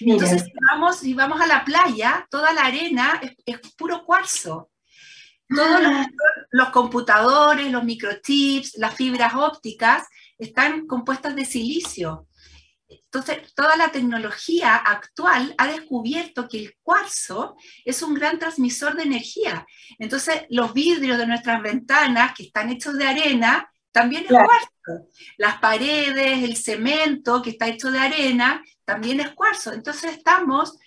Entonces, 0.00 0.42
si 0.44 0.52
vamos, 0.70 0.98
si 0.98 1.14
vamos 1.14 1.40
a 1.40 1.46
la 1.46 1.64
playa, 1.64 2.26
toda 2.30 2.52
la 2.52 2.66
arena 2.66 3.20
es 3.44 3.58
puro 3.76 4.04
cuarzo. 4.04 4.70
Todos 5.48 5.80
ah. 5.84 6.06
los, 6.50 6.70
computadores, 6.70 7.70
los 7.70 7.84
microchips, 7.84 8.76
las 8.78 8.94
fibras 8.94 9.34
ópticas 9.34 10.06
están 10.38 10.86
compuestas 10.86 11.36
de 11.36 11.44
silicio. 11.44 12.26
Entonces, 12.88 13.54
toda 13.54 13.76
la 13.76 13.90
tecnología 13.90 14.76
actual 14.76 15.54
ha 15.58 15.66
descubierto 15.66 16.48
que 16.48 16.58
el 16.58 16.74
cuarzo 16.82 17.56
es 17.84 18.02
un 18.02 18.14
gran 18.14 18.38
transmisor 18.38 18.94
de 18.94 19.04
energía. 19.04 19.66
Entonces, 19.98 20.42
los 20.50 20.72
vidrios 20.72 21.18
de 21.18 21.26
nuestras 21.26 21.62
ventanas, 21.62 22.32
que 22.36 22.44
están 22.44 22.70
hechos 22.70 22.96
de 22.96 23.06
arena, 23.06 23.70
también 23.90 24.24
es 24.24 24.30
cuarzo. 24.30 25.08
Las 25.38 25.58
paredes, 25.58 26.44
el 26.44 26.56
cemento, 26.56 27.40
que 27.42 27.50
está 27.50 27.66
hecho 27.68 27.90
de 27.90 27.98
arena, 27.98 28.62
también 28.84 29.20
es 29.20 29.30
cuarzo. 29.30 29.72
Entonces, 29.72 30.12
estamos 30.12 30.78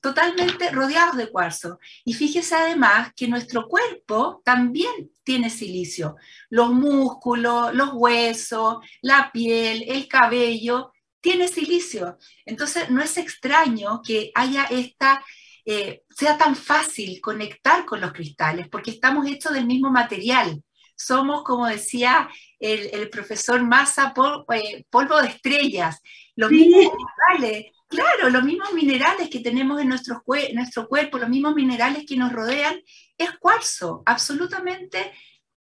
totalmente 0.00 0.70
rodeados 0.70 1.16
de 1.16 1.30
cuarzo. 1.30 1.78
Y 2.04 2.14
fíjese 2.14 2.54
además 2.54 3.12
que 3.14 3.28
nuestro 3.28 3.66
cuerpo 3.68 4.42
también 4.44 5.10
tiene 5.24 5.50
silicio. 5.50 6.16
Los 6.50 6.72
músculos, 6.72 7.74
los 7.74 7.90
huesos, 7.94 8.78
la 9.02 9.30
piel, 9.32 9.84
el 9.88 10.08
cabello, 10.08 10.92
tiene 11.20 11.48
silicio. 11.48 12.18
Entonces 12.44 12.90
no 12.90 13.02
es 13.02 13.16
extraño 13.16 14.00
que 14.02 14.30
haya 14.34 14.64
esta 14.64 15.24
eh, 15.68 16.04
sea 16.10 16.38
tan 16.38 16.54
fácil 16.54 17.20
conectar 17.20 17.84
con 17.84 18.00
los 18.00 18.12
cristales, 18.12 18.68
porque 18.68 18.92
estamos 18.92 19.26
hechos 19.26 19.52
del 19.52 19.66
mismo 19.66 19.90
material. 19.90 20.62
Somos, 20.94 21.42
como 21.42 21.66
decía 21.66 22.30
el, 22.60 23.10
profesor 23.10 23.60
Massa, 23.64 24.14
eh, 24.54 24.84
polvo 24.88 25.20
de 25.20 25.28
estrellas. 25.28 26.00
Los 26.36 26.52
mismos 26.52 26.92
minerales, 27.28 27.72
claro, 27.96 28.30
los 28.30 28.44
mismos 28.44 28.72
minerales 28.72 29.28
que 29.28 29.40
tenemos 29.40 29.80
en 29.80 29.88
nuestro, 29.88 30.22
nuestro 30.54 30.88
cuerpo, 30.88 31.18
los 31.18 31.28
mismos 31.28 31.54
minerales 31.54 32.04
que 32.06 32.16
nos 32.16 32.32
rodean, 32.32 32.80
es 33.18 33.30
cuarzo, 33.38 34.02
absolutamente 34.06 35.12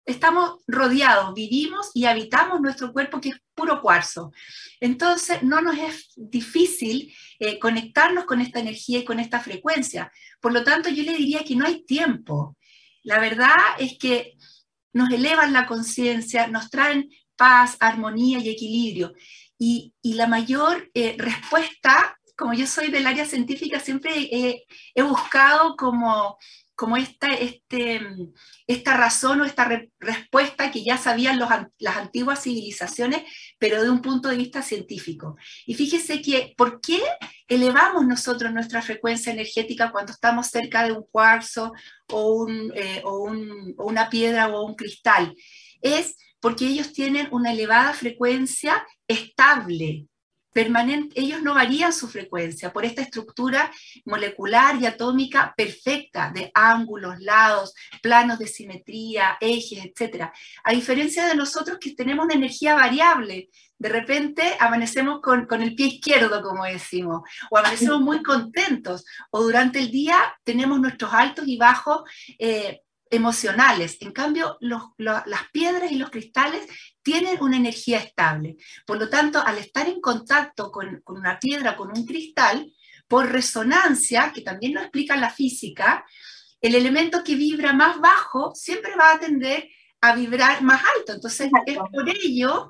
estamos 0.09 0.61
rodeados, 0.67 1.35
vivimos 1.35 1.91
y 1.93 2.07
habitamos 2.07 2.63
nuestro 2.63 2.95
cuerpo 2.95 3.21
que 3.21 3.29
es 3.29 3.37
puro 3.55 3.83
cuarzo. 3.83 4.33
Entonces, 4.81 5.43
no 5.43 5.61
nos 5.61 5.77
es 5.77 6.13
difícil 6.17 7.15
eh, 7.39 7.59
conectarnos 7.59 8.25
con 8.25 8.41
esta 8.41 8.59
energía 8.59 9.01
y 9.01 9.05
con 9.05 9.21
esta 9.21 9.39
frecuencia. 9.39 10.11
Por 10.41 10.55
lo 10.55 10.65
tanto, 10.65 10.89
yo 10.89 11.03
le 11.03 11.15
diría 11.15 11.45
que 11.45 11.57
no 11.57 11.67
hay 11.67 11.85
tiempo. 11.85 12.57
La 13.03 13.21
verdad 13.21 13.55
es 13.79 13.99
que 13.99 14.39
nos 14.95 15.11
elevan 15.11 15.53
la 15.53 15.67
conciencia, 15.67 16.47
nos 16.47 16.71
traen 16.71 17.11
paz, 17.37 17.77
armonía 17.79 18.39
y 18.39 18.49
equilibrio. 18.49 19.13
Y, 19.59 19.93
la 20.03 20.27
mayor 20.27 20.91
eh, 20.95 21.17
respuesta, 21.19 22.18
como 22.39 22.55
yo 22.55 22.67
soy 22.67 22.91
del 22.91 23.07
área 23.07 23.27
científica, 23.27 23.81
siempre 23.81 24.65
he 24.95 25.03
buscado 25.03 25.77
como 25.77 26.39
como 26.79 26.97
esta, 26.97 27.35
este, 27.35 28.01
esta 28.69 28.97
razón 28.97 29.41
o 29.41 29.45
esta 29.45 29.69
respuesta 29.99 30.71
que 30.71 30.85
ya 30.85 30.97
sabían 30.97 31.41
las 31.41 31.97
antiguas 31.97 32.45
civilizaciones, 32.45 33.25
pero 33.59 33.83
de 33.83 33.91
un 33.91 34.01
punto 34.01 34.29
de 34.29 34.37
vista 34.37 34.63
científico. 34.63 35.37
Y 35.67 35.75
fíjese 35.75 36.23
que, 36.23 36.55
¿por 36.57 36.81
qué 36.81 37.01
elevamos 37.49 38.07
nosotros 38.07 38.53
nuestra 38.53 38.81
frecuencia 38.81 39.33
energética 39.33 39.91
cuando 39.91 40.13
estamos 40.13 40.47
cerca 40.47 40.85
de 40.85 40.93
un 40.93 41.03
cuarzo 41.11 41.73
o, 42.13 42.47
eh, 42.73 43.03
o 43.05 43.29
una 43.79 44.09
piedra 44.09 44.47
o 44.47 44.65
un 44.65 44.77
cristal? 44.77 45.35
Es 45.83 46.17
porque 46.39 46.69
ellos 46.69 46.93
tienen 46.93 47.27
una 47.33 47.51
elevada 47.51 47.93
frecuencia 47.93 48.87
estable, 49.09 50.07
permanente, 50.59 51.21
ellos 51.21 51.41
no 51.41 51.55
varían 51.55 51.93
su 51.93 52.09
frecuencia 52.09 52.73
por 52.73 52.85
esta 52.85 53.01
estructura 53.01 53.71
molecular 54.05 54.75
y 54.83 54.87
atómica 54.87 55.55
perfecta 55.57 56.33
de 56.35 56.51
ángulos, 56.53 57.21
lados, 57.21 57.75
planos 58.03 58.41
de 58.41 58.49
simetría, 58.49 59.39
ejes, 59.41 59.85
etc. 59.85 60.33
A 60.65 60.73
diferencia 60.73 61.29
de 61.29 61.37
nosotros 61.37 61.79
que 61.81 61.95
tenemos 61.95 62.25
una 62.25 62.35
energía 62.35 62.75
variable, 62.75 63.51
de 63.79 63.89
repente 63.89 64.57
amanecemos 64.59 65.21
con, 65.21 65.63
el 65.63 65.77
pie 65.77 65.87
izquierdo, 65.87 66.43
como 66.43 66.65
decimos, 66.65 67.23
o 67.53 67.57
amanecemos 67.57 68.01
muy 68.01 68.21
contentos, 68.25 69.05
o 69.31 69.45
durante 69.45 69.79
el 69.79 69.93
día 69.93 70.19
tenemos 70.43 70.81
nuestros 70.81 71.15
altos 71.15 71.47
y 71.47 71.57
bajos 71.57 72.03
eh, 72.37 72.81
emocionales. 73.11 73.97
En 74.01 74.13
cambio, 74.13 74.59
las 74.61 75.49
piedras 75.53 75.91
y 75.91 75.97
los 75.97 76.11
cristales 76.11 76.67
tienen 77.03 77.43
una 77.43 77.57
energía 77.57 77.99
estable. 77.99 78.57
Por 78.87 78.99
lo 78.99 79.09
tanto, 79.09 79.43
al 79.45 79.59
estar 79.59 79.89
en 79.89 80.01
contacto 80.01 80.71
con, 80.71 81.03
una 81.07 81.39
piedra, 81.39 81.77
con 81.77 81.97
un 81.97 82.05
cristal, 82.05 82.73
por 83.07 83.31
resonancia, 83.31 84.33
que 84.35 84.43
también 84.43 84.75
lo 84.75 84.81
explica 84.81 85.17
la 85.17 85.31
física, 85.31 86.05
el 86.61 86.75
elemento 86.75 87.25
que 87.25 87.37
vibra 87.37 87.73
más 87.73 87.99
bajo 88.01 88.55
siempre 88.55 88.95
va 88.97 89.13
a 89.13 89.19
tender 89.19 89.69
a 90.01 90.15
vibrar 90.15 90.63
más 90.63 90.83
alto. 90.97 91.13
Entonces, 91.13 91.51
es 91.67 91.77
por 91.77 92.09
ello, 92.09 92.69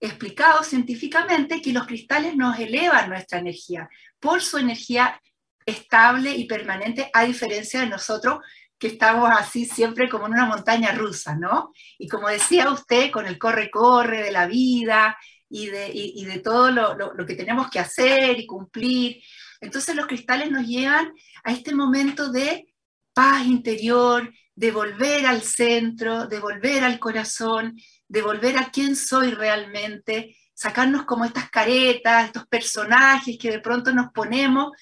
explicado 0.00 0.62
científicamente, 0.62 1.60
que 1.60 1.72
los 1.72 1.86
cristales 1.86 2.36
nos 2.36 2.58
elevan 2.58 3.08
nuestra 3.08 3.38
energía, 3.38 3.88
por 4.18 4.40
su 4.40 4.58
energía 4.58 5.20
estable 5.66 6.34
y 6.34 6.46
permanente, 6.46 7.10
a 7.12 7.24
diferencia 7.24 7.80
de 7.80 7.86
nosotros 7.86 8.38
que 8.78 8.88
estamos 8.88 9.30
así 9.30 9.64
siempre 9.64 10.08
como 10.08 10.26
en 10.26 10.32
una 10.32 10.46
montaña 10.46 10.92
rusa, 10.92 11.36
¿no? 11.36 11.72
Y 11.98 12.08
como 12.08 12.28
decía 12.28 12.70
usted, 12.70 13.10
con 13.10 13.26
el 13.26 13.38
corre-corre 13.38 14.22
de 14.22 14.32
la 14.32 14.46
vida 14.46 15.16
y 15.48 15.66
de, 15.66 15.92
de 16.26 16.40
todo 16.40 16.70
lo, 16.70 16.94
lo, 16.94 17.26
que 17.26 17.36
tenemos 17.36 17.70
que 17.70 17.78
hacer 17.78 18.38
y 18.38 18.46
cumplir. 18.46 19.22
Entonces 19.60 19.94
los 19.94 20.06
cristales 20.06 20.50
nos 20.50 20.66
llevan 20.66 21.12
a 21.44 21.52
este 21.52 21.74
momento 21.74 22.30
de 22.30 22.74
paz 23.12 23.46
interior, 23.46 24.32
de 24.56 24.70
volver 24.70 25.26
al 25.26 25.42
centro, 25.42 26.26
de 26.26 26.40
volver 26.40 26.84
al 26.84 26.98
corazón, 26.98 27.76
de 28.08 28.22
volver 28.22 28.58
a 28.58 28.70
quién 28.70 28.96
soy 28.96 29.30
realmente, 29.30 30.36
sacarnos 30.52 31.04
como 31.04 31.24
estas 31.24 31.50
caretas, 31.50 32.26
estos 32.26 32.46
personajes 32.46 33.36
que 33.38 33.50
de 33.50 33.60
pronto 33.60 33.92
nos 33.92 34.12
ponemos 34.12 34.72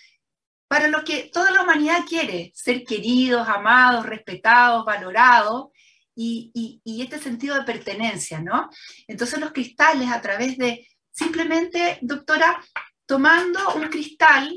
para 0.72 0.88
lo 0.88 1.04
que 1.04 1.28
toda 1.30 1.50
la 1.50 1.64
humanidad 1.64 1.98
quiere, 2.08 2.50
ser 2.54 2.82
queridos, 2.82 3.46
amados, 3.46 4.06
respetados, 4.06 4.86
valorados, 4.86 5.66
y, 6.14 6.80
este 6.98 7.18
sentido 7.18 7.56
de 7.56 7.64
pertenencia, 7.64 8.40
¿no? 8.40 8.70
Entonces 9.06 9.38
los 9.38 9.52
cristales 9.52 10.10
a 10.10 10.22
través 10.22 10.56
de, 10.56 10.88
simplemente, 11.10 11.98
doctora, 12.00 12.58
tomando 13.04 13.74
un 13.74 13.90
cristal, 13.90 14.50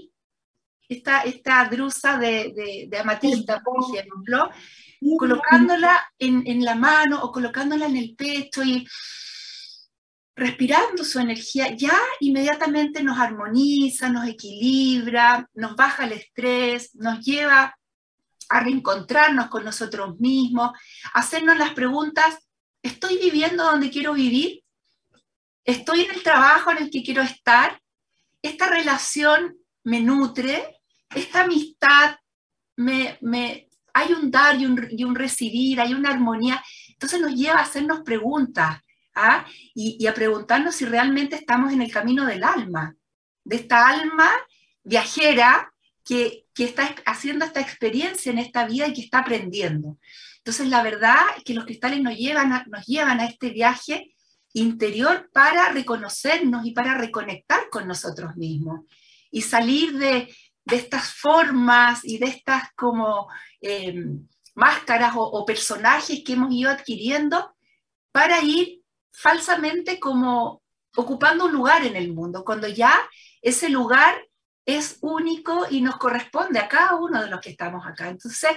esta, 0.88 1.24
esta 1.24 1.66
drusa 1.66 2.18
de, 2.18 2.88
de, 2.90 2.98
amatista, 2.98 3.60
por 3.60 3.84
ejemplo, 3.94 4.50
colocándola 5.20 6.02
en, 6.18 6.48
en 6.48 6.64
la 6.64 6.76
mano 6.76 7.24
o 7.24 7.32
colocándola 7.34 7.88
en 7.88 7.98
el 7.98 8.16
pecho 8.16 8.64
y 8.64 8.88
respirando 10.36 11.04
su 11.04 11.20
energía, 11.20 11.74
ya 11.76 11.98
inmediatamente 12.20 13.02
nos 13.02 13.18
armoniza, 13.18 14.10
nos 14.10 14.28
equilibra, 14.28 15.50
nos 15.54 15.76
baja 15.76 16.06
el 16.06 16.12
estrés, 16.12 16.94
nos 16.96 17.24
lleva 17.24 17.76
a 18.50 18.60
reencontrarnos 18.60 19.48
con 19.48 19.64
nosotros 19.64 20.20
mismos, 20.20 20.72
hacernos 21.14 21.58
las 21.58 21.74
preguntas, 21.74 22.38
¿estoy 22.84 23.18
viviendo 23.18 23.64
donde 23.64 23.90
quiero 23.90 24.14
vivir? 24.14 24.62
¿Estoy 25.64 26.02
en 26.02 26.12
el 26.12 26.22
trabajo 26.22 26.70
en 26.72 26.78
el 26.78 26.92
que 26.92 27.02
quiero 27.02 27.24
estar? 27.24 27.82
¿Esta 28.42 28.68
relación 28.68 29.58
me 29.84 30.02
nutre? 30.02 30.80
¿Esta 31.16 31.44
amistad 31.44 32.18
me, 32.76 33.18
me 33.22 33.68
hay 33.94 34.12
un 34.12 34.30
dar 34.30 34.60
y 34.60 34.66
un, 34.66 34.86
y 34.92 35.06
un 35.06 35.16
recibir, 35.16 35.80
hay 35.80 35.94
una 35.94 36.10
armonía? 36.10 36.64
Entonces 36.90 37.20
nos 37.20 37.34
lleva 37.34 37.60
a 37.60 37.64
hacernos 37.64 38.02
preguntas, 38.02 38.82
¿ah? 39.16 39.46
y, 39.74 40.06
a 40.08 40.14
preguntarnos 40.14 40.76
si 40.76 40.86
realmente 40.86 41.36
estamos 41.36 41.74
en 41.74 41.82
el 41.82 41.92
camino 41.92 42.26
del 42.26 42.44
alma, 42.44 42.96
de 43.44 43.56
esta 43.56 43.88
alma 43.88 44.32
viajera 44.84 45.72
que, 46.04 46.44
está 46.58 46.96
haciendo 47.06 47.44
esta 47.44 47.60
experiencia 47.60 48.32
en 48.32 48.40
esta 48.40 48.66
vida 48.66 48.88
y 48.88 48.94
que 48.94 49.02
está 49.02 49.20
aprendiendo. 49.20 49.98
Entonces, 50.38 50.68
la 50.68 50.84
verdad 50.84 51.18
es 51.38 51.44
que 51.44 51.54
los 51.54 51.66
cristales 51.66 52.02
nos 52.02 52.16
llevan 52.16 52.54
a, 52.54 52.64
nos 52.68 52.86
llevan 52.86 53.20
a 53.20 53.26
este 53.26 53.50
viaje 53.50 54.16
interior 54.54 55.30
para 55.34 55.70
reconocernos 55.70 56.66
y 56.66 56.72
para 56.72 56.96
reconectar 56.96 57.70
con 57.70 57.88
nosotros 57.88 58.38
mismos 58.38 58.82
y 59.32 59.42
salir 59.42 59.98
de, 59.98 60.34
estas 60.66 61.14
formas 61.14 62.00
y 62.04 62.18
de 62.18 62.28
estas 62.28 62.72
como 62.76 63.28
em, 63.62 64.28
máscaras 64.56 65.14
o, 65.16 65.46
personajes 65.46 66.24
que 66.26 66.34
hemos 66.34 66.52
ido 66.54 66.72
adquiriendo 66.72 67.56
para 68.12 68.42
ir 68.42 68.82
falsamente 69.18 70.00
como 70.00 70.62
ocupando 70.96 71.46
un 71.46 71.52
lugar 71.52 71.86
en 71.86 71.96
el 71.96 72.14
mundo, 72.14 72.44
cuando 72.44 72.68
ya 72.68 73.02
ese 73.42 73.70
lugar 73.70 74.16
es 74.66 74.98
único 75.02 75.68
y 75.70 75.82
nos 75.82 75.98
corresponde 75.98 76.60
a 76.60 76.68
cada 76.68 76.96
uno 76.96 77.22
de 77.22 77.30
los 77.30 77.40
que 77.40 77.52
estamos 77.52 77.86
acá. 77.86 78.10
Entonces, 78.10 78.52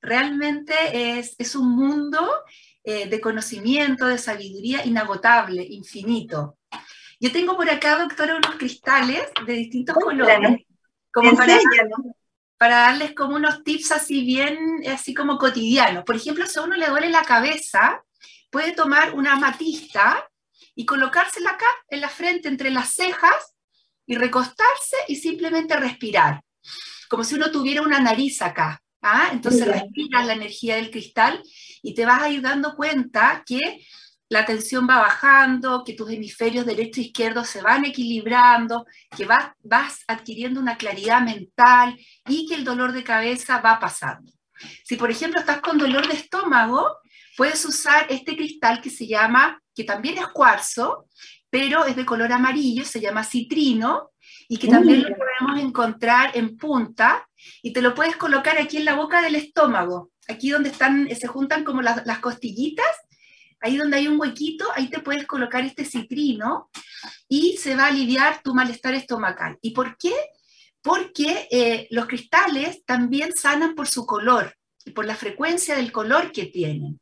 realmente 0.00 1.18
es, 1.18 1.56
un 1.56 1.74
mundo 1.74 2.30
eh, 2.84 3.08
de 3.08 3.20
conocimiento, 3.20 4.06
de 4.06 4.18
sabiduría 4.18 4.86
inagotable, 4.86 5.64
infinito. 5.68 6.58
Yo 7.18 7.32
tengo 7.32 7.56
por 7.56 7.68
acá, 7.68 7.98
doctora, 7.98 8.36
unos 8.36 8.54
cristales 8.54 9.22
de 9.44 9.52
distintos 9.54 9.96
colores, 9.96 10.60
como 11.12 11.36
para, 11.36 11.58
para, 12.56 12.76
darles 12.76 13.12
como 13.14 13.34
unos 13.34 13.64
tips 13.64 13.90
así 13.90 14.24
bien, 14.24 14.56
así 14.88 15.12
como 15.12 15.38
cotidianos. 15.38 16.04
Por 16.04 16.14
ejemplo, 16.14 16.46
si 16.46 16.60
a 16.60 16.62
uno 16.62 16.76
le 16.76 16.86
duele 16.86 17.10
la 17.10 17.24
cabeza, 17.24 18.04
puede 18.50 18.72
tomar 18.72 19.14
una 19.14 19.32
amatista 19.32 20.28
y 20.74 20.84
colocársela 20.86 21.50
acá 21.50 21.66
en 21.88 22.00
la 22.00 22.08
frente 22.08 22.48
entre 22.48 22.70
las 22.70 22.92
cejas 22.92 23.56
y 24.06 24.16
recostarse 24.16 24.96
y 25.08 25.16
simplemente 25.16 25.76
respirar, 25.76 26.42
como 27.08 27.24
si 27.24 27.34
uno 27.34 27.50
tuviera 27.50 27.82
una 27.82 28.00
nariz 28.00 28.40
acá. 28.42 28.82
¿ah? 29.02 29.30
Entonces 29.32 29.66
respiras 29.66 30.26
la 30.26 30.32
energía 30.32 30.76
del 30.76 30.90
cristal 30.90 31.42
y 31.82 31.94
te 31.94 32.06
vas 32.06 32.22
a 32.22 32.30
ir 32.30 32.42
dando 32.42 32.74
cuenta 32.74 33.42
que 33.46 33.84
la 34.30 34.44
tensión 34.44 34.86
va 34.88 34.98
bajando, 34.98 35.84
que 35.84 35.94
tus 35.94 36.10
hemisferios 36.10 36.66
derecho 36.66 37.00
e 37.00 37.04
izquierdo 37.04 37.44
se 37.44 37.62
van 37.62 37.84
equilibrando, 37.84 38.86
que 39.16 39.24
vas, 39.24 39.52
vas 39.62 40.04
adquiriendo 40.06 40.60
una 40.60 40.76
claridad 40.76 41.22
mental 41.22 41.98
y 42.26 42.46
que 42.46 42.54
el 42.54 42.64
dolor 42.64 42.92
de 42.92 43.04
cabeza 43.04 43.60
va 43.60 43.78
pasando. 43.78 44.30
Si 44.84 44.96
por 44.96 45.10
ejemplo 45.10 45.40
estás 45.40 45.60
con 45.60 45.78
dolor 45.78 46.06
de 46.08 46.14
estómago, 46.14 46.98
puedes 47.38 47.64
usar 47.64 48.06
este 48.10 48.34
cristal 48.34 48.80
que 48.80 48.90
se 48.90 49.06
llama, 49.06 49.62
que 49.72 49.84
también 49.84 50.18
es 50.18 50.26
cuarzo, 50.26 51.06
pero 51.48 51.84
es 51.84 51.94
de 51.94 52.04
color 52.04 52.32
amarillo, 52.32 52.84
se 52.84 53.00
llama 53.00 53.22
citrino, 53.22 54.10
y 54.48 54.56
que 54.58 54.66
también 54.66 55.04
lo 55.04 55.10
podemos 55.10 55.64
encontrar 55.64 56.36
en 56.36 56.56
punta, 56.56 57.28
y 57.62 57.72
te 57.72 57.80
lo 57.80 57.94
puedes 57.94 58.16
colocar 58.16 58.58
aquí 58.58 58.78
en 58.78 58.84
la 58.84 58.96
boca 58.96 59.22
del 59.22 59.36
estómago, 59.36 60.10
aquí 60.26 60.50
donde 60.50 60.70
están, 60.70 61.08
se 61.14 61.28
juntan 61.28 61.62
como 61.62 61.80
las, 61.80 62.04
las 62.04 62.18
costillitas, 62.18 62.90
ahí 63.60 63.76
donde 63.76 63.98
hay 63.98 64.08
un 64.08 64.18
huequito, 64.18 64.66
ahí 64.74 64.90
te 64.90 64.98
puedes 64.98 65.24
colocar 65.24 65.64
este 65.64 65.84
citrino 65.84 66.70
y 67.28 67.56
se 67.56 67.76
va 67.76 67.84
a 67.84 67.88
aliviar 67.88 68.42
tu 68.42 68.52
malestar 68.52 68.94
estomacal. 68.94 69.58
¿Y 69.62 69.70
por 69.70 69.96
qué? 69.96 70.12
Porque 70.82 71.46
eh, 71.52 71.86
los 71.90 72.06
cristales 72.06 72.84
también 72.84 73.32
sanan 73.36 73.76
por 73.76 73.86
su 73.86 74.04
color 74.06 74.56
y 74.84 74.90
por 74.90 75.06
la 75.06 75.14
frecuencia 75.14 75.76
del 75.76 75.92
color 75.92 76.32
que 76.32 76.46
tienen 76.46 76.98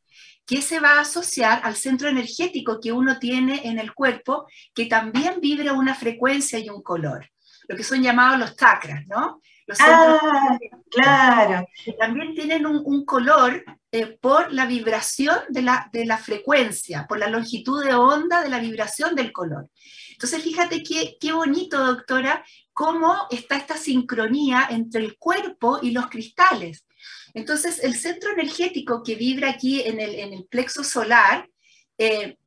que 0.47 0.61
se 0.61 0.79
va 0.79 0.93
a 0.93 1.01
asociar 1.01 1.59
al 1.63 1.75
centro 1.75 2.07
energético 2.07 2.79
que 2.79 2.93
uno 2.93 3.19
tiene 3.19 3.67
en 3.67 3.77
el 3.79 3.93
cuerpo, 3.93 4.47
que 4.73 4.85
también 4.85 5.41
vibra 5.41 5.73
una 5.73 5.93
frecuencia 5.93 6.57
y 6.57 6.69
un 6.69 6.81
color, 6.81 7.29
lo 7.67 7.75
que 7.75 7.83
son 7.83 8.01
llamados 8.01 8.39
los 8.39 8.55
chakras, 8.55 9.05
¿no? 9.07 9.41
Los 9.67 9.77
ah, 9.81 10.57
claro. 10.89 11.67
Que 11.83 11.91
también 11.91 12.33
tienen 12.33 12.65
un, 12.65 13.03
color 13.03 13.65
eh, 13.91 14.17
por 14.21 14.53
la 14.53 14.65
vibración 14.65 15.37
de 15.49 15.61
la, 15.61 15.89
de 15.91 16.05
la, 16.05 16.17
frecuencia, 16.17 17.05
por 17.05 17.19
la 17.19 17.27
longitud 17.27 17.83
de 17.83 17.93
onda 17.93 18.41
de 18.41 18.49
la 18.49 18.59
vibración 18.59 19.13
del 19.13 19.33
color. 19.33 19.69
Entonces, 20.11 20.41
fíjate 20.41 20.81
qué, 20.83 21.17
qué 21.19 21.33
bonito, 21.33 21.85
doctora, 21.85 22.45
cómo 22.71 23.27
está 23.29 23.57
esta 23.57 23.75
sincronía 23.75 24.67
entre 24.69 25.03
el 25.03 25.17
cuerpo 25.17 25.79
y 25.81 25.91
los 25.91 26.07
cristales. 26.07 26.85
Entonces, 27.33 27.83
el 27.83 27.95
centro 27.95 28.31
energético 28.31 29.03
que 29.03 29.15
vibra 29.15 29.49
aquí 29.49 29.81
en 29.81 29.99
el, 29.99 30.45
plexo 30.49 30.83
solar, 30.83 31.49
eh, 31.97 32.37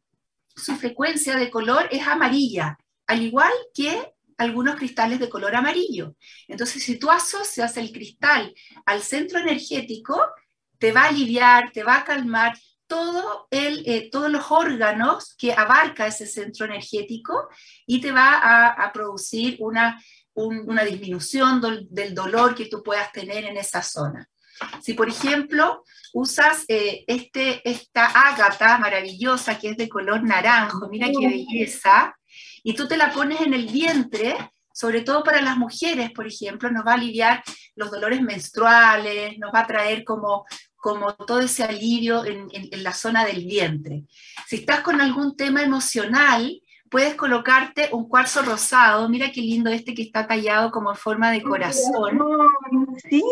su 0.55 0.77
frecuencia 0.77 1.37
de 1.37 1.51
color 1.51 1.89
es 1.91 2.07
amarilla, 2.07 2.77
al 3.07 3.23
igual 3.23 3.53
que 3.75 4.13
algunos 4.37 4.77
cristales 4.77 5.21
de 5.21 5.29
color 5.29 5.55
amarillo. 5.55 6.17
Entonces, 6.49 6.83
si 6.83 6.99
tú 6.99 7.11
asocias 7.11 7.77
el 7.77 7.93
cristal 7.93 8.55
al 8.87 9.03
centro 9.03 9.39
energético, 9.39 10.19
te 10.79 10.93
va 10.93 11.03
a 11.03 11.09
aliviar, 11.09 11.73
te 11.73 11.83
va 11.83 11.99
a 11.99 12.05
calmar 12.05 12.57
todo 12.87 13.47
eh, 13.53 14.09
todos 14.11 14.31
los 14.31 14.51
órganos 14.51 15.37
que 15.37 15.53
abarca 15.53 16.07
ese 16.07 16.27
centro 16.27 16.67
energético 16.67 17.49
y 17.87 18.01
te 18.01 18.11
va 18.11 18.73
a, 18.73 18.93
producir 18.93 19.57
una, 19.61 20.03
una 20.35 20.85
disminución 20.85 21.61
del 21.91 22.15
dolor 22.15 22.55
que 22.55 22.67
tú 22.67 22.83
puedas 22.83 23.13
tener 23.13 23.45
en 23.45 23.59
esa 23.59 23.83
zona. 23.83 24.29
Si, 24.83 24.95
por 24.95 25.09
ejemplo, 25.09 25.85
usas 26.13 26.65
eh, 26.69 27.05
este, 27.07 27.69
esta 27.69 28.07
ágata 28.07 28.79
maravillosa 28.79 29.59
que 29.59 29.71
es 29.71 29.77
de 29.77 29.89
color 29.89 30.23
naranjo, 30.23 30.89
mira 30.89 31.09
qué 31.09 31.29
belleza, 31.29 32.17
y 32.63 32.75
tú 32.75 32.87
te 32.89 32.97
la 32.97 33.13
pones 33.13 33.41
en 33.41 33.55
el 33.55 33.67
vientre, 33.67 34.37
sobre 34.73 35.03
todo 35.03 35.23
para 35.23 35.41
las 35.41 35.57
mujeres, 35.57 36.11
por 36.13 36.27
ejemplo, 36.27 36.71
nos 36.71 36.87
va 36.87 36.93
a 36.93 36.95
aliviar 36.95 37.43
los 37.75 37.91
dolores 37.91 38.23
menstruales, 38.23 39.39
nos 39.39 39.53
va 39.53 39.61
a 39.61 39.67
traer 39.67 40.05
como, 40.05 40.45
como 40.77 41.15
todo 41.15 41.41
ese 41.41 41.65
alivio 41.65 42.25
en, 42.25 42.49
en 42.53 42.83
la 42.83 42.93
zona 42.93 43.25
del 43.25 43.45
vientre. 43.45 44.05
Si 44.47 44.57
estás 44.57 44.81
con 44.81 45.01
algún 45.01 45.37
tema 45.37 45.63
emocional, 45.63 46.61
puedes 46.91 47.15
colocarte 47.15 47.89
un 47.93 48.09
cuarzo 48.09 48.43
rosado, 48.43 49.09
mira 49.09 49.31
qué 49.31 49.41
lindo 49.41 49.71
este 49.71 49.95
que 49.95 50.03
está 50.03 50.27
tallado 50.27 50.71
como 50.71 50.91
en 50.91 50.97
forma 50.97 51.31
de 51.31 51.43
corazón. 51.43 52.21
Sí, 53.09 53.23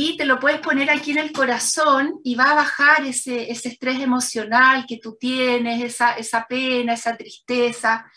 y 0.00 0.16
te 0.16 0.26
lo 0.26 0.38
puedes 0.38 0.60
poner 0.60 0.90
aquí 0.90 1.10
en 1.10 1.18
el 1.18 1.32
corazón 1.32 2.20
y 2.22 2.36
va 2.36 2.52
a 2.52 2.54
bajar 2.54 3.04
ese, 3.04 3.50
ese 3.50 3.70
estrés 3.70 3.98
emocional 3.98 4.84
que 4.86 4.98
tú 4.98 5.16
tienes, 5.18 5.82
esa, 5.82 6.12
esa 6.12 6.46
pena, 6.48 6.92
esa 6.92 7.16
tristeza. 7.16 8.08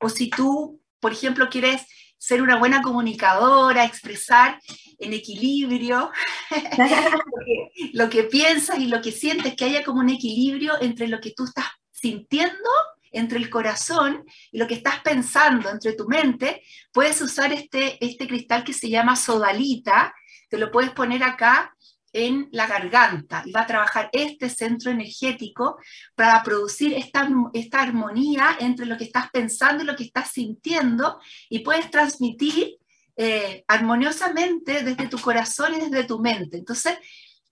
O 0.00 0.08
si 0.08 0.30
tú, 0.30 0.82
por 0.98 1.12
ejemplo, 1.12 1.48
quieres 1.48 1.82
ser 2.16 2.42
una 2.42 2.56
buena 2.56 2.82
comunicadora, 2.82 3.84
expresar 3.84 4.60
en 4.98 5.12
equilibrio 5.12 6.10
lo 7.92 8.10
que 8.10 8.24
piensas 8.24 8.80
y 8.80 8.88
lo 8.88 9.00
que 9.00 9.12
sientes, 9.12 9.54
que 9.54 9.66
haya 9.66 9.84
como 9.84 10.00
un 10.00 10.10
equilibrio 10.10 10.72
entre 10.80 11.06
lo 11.06 11.20
que 11.20 11.34
tú 11.36 11.44
estás 11.44 11.66
sintiendo 11.92 12.68
entre 13.12 13.38
el 13.38 13.48
corazón 13.48 14.24
y 14.50 14.58
lo 14.58 14.66
que 14.66 14.74
estás 14.74 15.00
pensando 15.02 15.70
entre 15.70 15.92
tu 15.92 16.08
mente, 16.08 16.64
puedes 16.92 17.20
usar 17.20 17.52
este, 17.52 18.04
este 18.04 18.26
cristal 18.26 18.64
que 18.64 18.72
se 18.72 18.90
llama 18.90 19.14
sodalita, 19.14 20.12
te 20.48 20.58
lo 20.58 20.70
puedes 20.70 20.90
poner 20.90 21.22
acá 21.22 21.74
en 22.12 22.48
la 22.52 22.66
garganta 22.66 23.42
y 23.44 23.52
va 23.52 23.62
a 23.62 23.66
trabajar 23.66 24.08
este 24.12 24.48
centro 24.48 24.90
energético 24.90 25.78
para 26.14 26.42
producir 26.42 26.94
esta, 26.94 27.28
esta 27.52 27.82
armonía 27.82 28.56
entre 28.60 28.86
lo 28.86 28.96
que 28.96 29.04
estás 29.04 29.30
pensando 29.30 29.82
y 29.82 29.86
lo 29.86 29.96
que 29.96 30.04
estás 30.04 30.30
sintiendo 30.32 31.20
y 31.48 31.60
puedes 31.60 31.90
transmitir 31.90 32.76
eh, 33.16 33.64
armoniosamente 33.66 34.84
desde 34.84 35.08
tu 35.08 35.18
corazón 35.18 35.74
y 35.74 35.80
desde 35.80 36.04
tu 36.04 36.20
mente. 36.20 36.58
Entonces, 36.58 36.96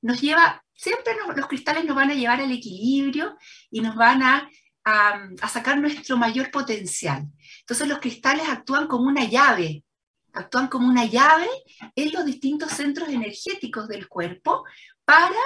nos 0.01 0.21
lleva, 0.21 0.63
siempre 0.75 1.15
los 1.35 1.49
cristales 1.49 1.85
nos 1.85 1.97
van 1.97 2.11
a 2.11 2.15
llevar 2.15 2.41
al 2.41 2.53
equilibrio 2.53 3.37
y 3.71 3.81
nos 3.81 3.97
van 3.97 4.23
a, 4.23 4.49
a 4.85 5.49
sacar 5.49 5.79
nuestro 5.79 6.17
mayor 6.17 6.51
potencial. 6.51 7.25
Entonces, 7.61 7.89
los 7.89 7.99
cristales 7.99 8.49
actúan 8.49 8.87
como 8.87 9.09
una 9.09 9.25
llave 9.25 9.83
actúan 10.37 10.69
como 10.69 10.89
una 10.89 11.05
llave 11.05 11.49
en 11.95 12.13
los 12.13 12.25
distintos 12.25 12.71
centros 12.73 13.09
energéticos 13.09 13.89
del 13.89 14.09
cuerpo 14.09 14.65
para 15.05 15.37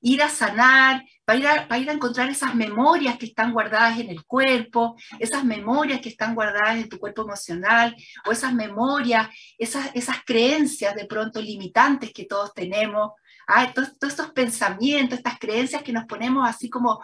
ir 0.00 0.22
a 0.22 0.30
sanar, 0.30 1.04
para 1.24 1.38
ir 1.38 1.46
a, 1.46 1.78
ir 1.78 1.90
a, 1.90 1.92
encontrar 1.92 2.30
esas 2.30 2.54
memorias 2.54 3.18
que 3.18 3.26
están 3.26 3.52
guardadas 3.52 3.98
en 4.00 4.08
el 4.08 4.24
cuerpo, 4.24 4.96
esas 5.18 5.44
memorias 5.44 6.00
que 6.00 6.08
están 6.08 6.34
guardadas 6.34 6.76
en 6.76 6.88
tu 6.88 6.98
cuerpo 6.98 7.22
emocional, 7.22 7.94
o 8.26 8.32
esas 8.32 8.54
memorias, 8.54 9.28
esas, 9.58 9.90
esas 9.94 10.24
creencias 10.24 10.94
de 10.94 11.04
pronto 11.04 11.40
limitantes 11.40 12.12
que 12.12 12.24
todos 12.24 12.54
tenemos, 12.54 13.12
ah, 13.46 13.70
todos, 13.74 13.98
todos 13.98 14.14
estos 14.14 14.32
pensamientos, 14.32 15.18
estas 15.18 15.38
creencias 15.38 15.82
que 15.82 15.92
nos 15.92 16.06
ponemos 16.06 16.48
así 16.48 16.70
como, 16.70 17.00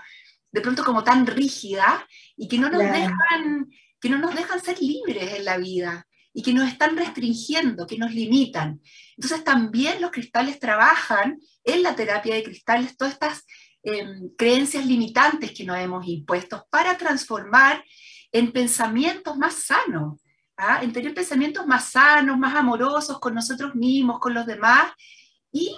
de 0.51 0.63
pronto 0.63 0.85
como 0.85 1.05
tan 1.05 1.27
rígidas 1.27 2.03
y 2.35 2.49
que 2.49 2.59
no 2.59 2.71
nos, 2.71 2.81
dejan, 2.81 3.69
que 4.01 4.09
no 4.09 4.17
nos 4.17 4.35
dejan 4.35 4.63
ser 4.63 4.81
libres 4.81 5.35
en 5.35 5.45
la 5.45 5.59
vida 5.59 6.07
y 6.37 6.43
que 6.43 6.53
nos 6.53 6.69
están 6.69 6.95
restringiendo, 6.99 7.87
que 7.87 7.97
nos 7.97 8.13
limitan. 8.13 8.83
Entonces 9.17 9.43
también 9.43 10.03
los 10.03 10.11
cristales 10.11 10.61
trabajan 10.61 11.41
en 11.65 11.83
la 11.83 11.97
terapia 11.97 12.35
de 12.35 12.43
cristales 12.43 12.95
todas 12.95 13.15
estas 13.15 13.47
em, 13.83 14.29
creencias 14.37 14.85
limitantes 14.85 15.53
que 15.53 15.65
nos 15.65 15.79
hemos 15.79 16.07
impuesto 16.07 16.67
para 16.69 16.99
transformar 16.99 17.83
en 18.33 18.53
pensamientos 18.53 19.39
más 19.39 19.55
sanos, 19.55 20.21
¿ah? 20.59 20.81
en 20.83 20.93
tener 20.93 21.15
pensamientos 21.15 21.67
más 21.67 21.93
sanos, 21.93 22.39
más 22.39 22.55
amorosos 22.55 23.19
con 23.19 23.35
nosotros 23.35 23.75
mismos, 23.75 24.21
con 24.21 24.35
los 24.35 24.45
demás. 24.45 24.93
Y 25.51 25.75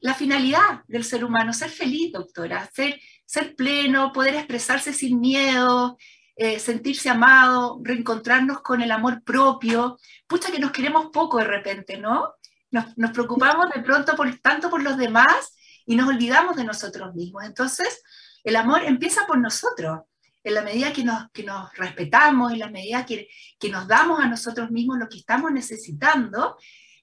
la 0.00 0.14
finalidad 0.14 0.84
del 0.88 1.04
ser 1.04 1.22
humano, 1.22 1.52
ser 1.52 1.68
feliz, 1.68 2.12
doctora, 2.12 2.66
ser, 2.74 2.98
ser 3.26 3.54
pleno, 3.54 4.10
poder 4.10 4.36
expresarse 4.36 4.94
sin 4.94 5.20
miedo, 5.20 5.98
eh, 6.36 6.58
sentirse 6.58 7.10
amado, 7.10 7.80
reencontrarnos 7.82 8.62
con 8.62 8.80
el 8.80 8.90
amor 8.90 9.22
propio. 9.22 9.98
Pucha 10.26 10.50
que 10.50 10.58
nos 10.58 10.72
queremos 10.72 11.10
poco 11.12 11.38
de 11.38 11.44
repente, 11.44 11.98
¿no? 11.98 12.34
Nos, 12.70 13.10
preocupamos 13.12 13.66
de 13.74 13.82
pronto 13.82 14.16
por, 14.16 14.34
tanto 14.38 14.70
por 14.70 14.82
los 14.82 14.96
demás 14.96 15.54
y 15.84 15.94
nos 15.94 16.08
olvidamos 16.08 16.56
de 16.56 16.64
nosotros 16.64 17.14
mismos. 17.14 17.44
Entonces, 17.44 18.02
el 18.44 18.56
amor 18.56 18.82
empieza 18.84 19.26
por 19.26 19.38
nosotros. 19.38 20.00
En 20.44 20.54
la 20.54 20.62
medida 20.62 20.92
que 20.92 21.04
nos, 21.04 21.30
que 21.30 21.44
nos 21.44 21.72
respetamos, 21.76 22.52
en 22.52 22.58
la 22.58 22.68
medida 22.68 23.06
que, 23.06 23.28
que 23.60 23.68
nos 23.68 23.86
damos 23.86 24.18
a 24.18 24.26
nosotros 24.26 24.70
mismos 24.70 24.98
lo 24.98 25.08
que 25.08 25.18
estamos 25.18 25.52
necesitando, 25.52 26.56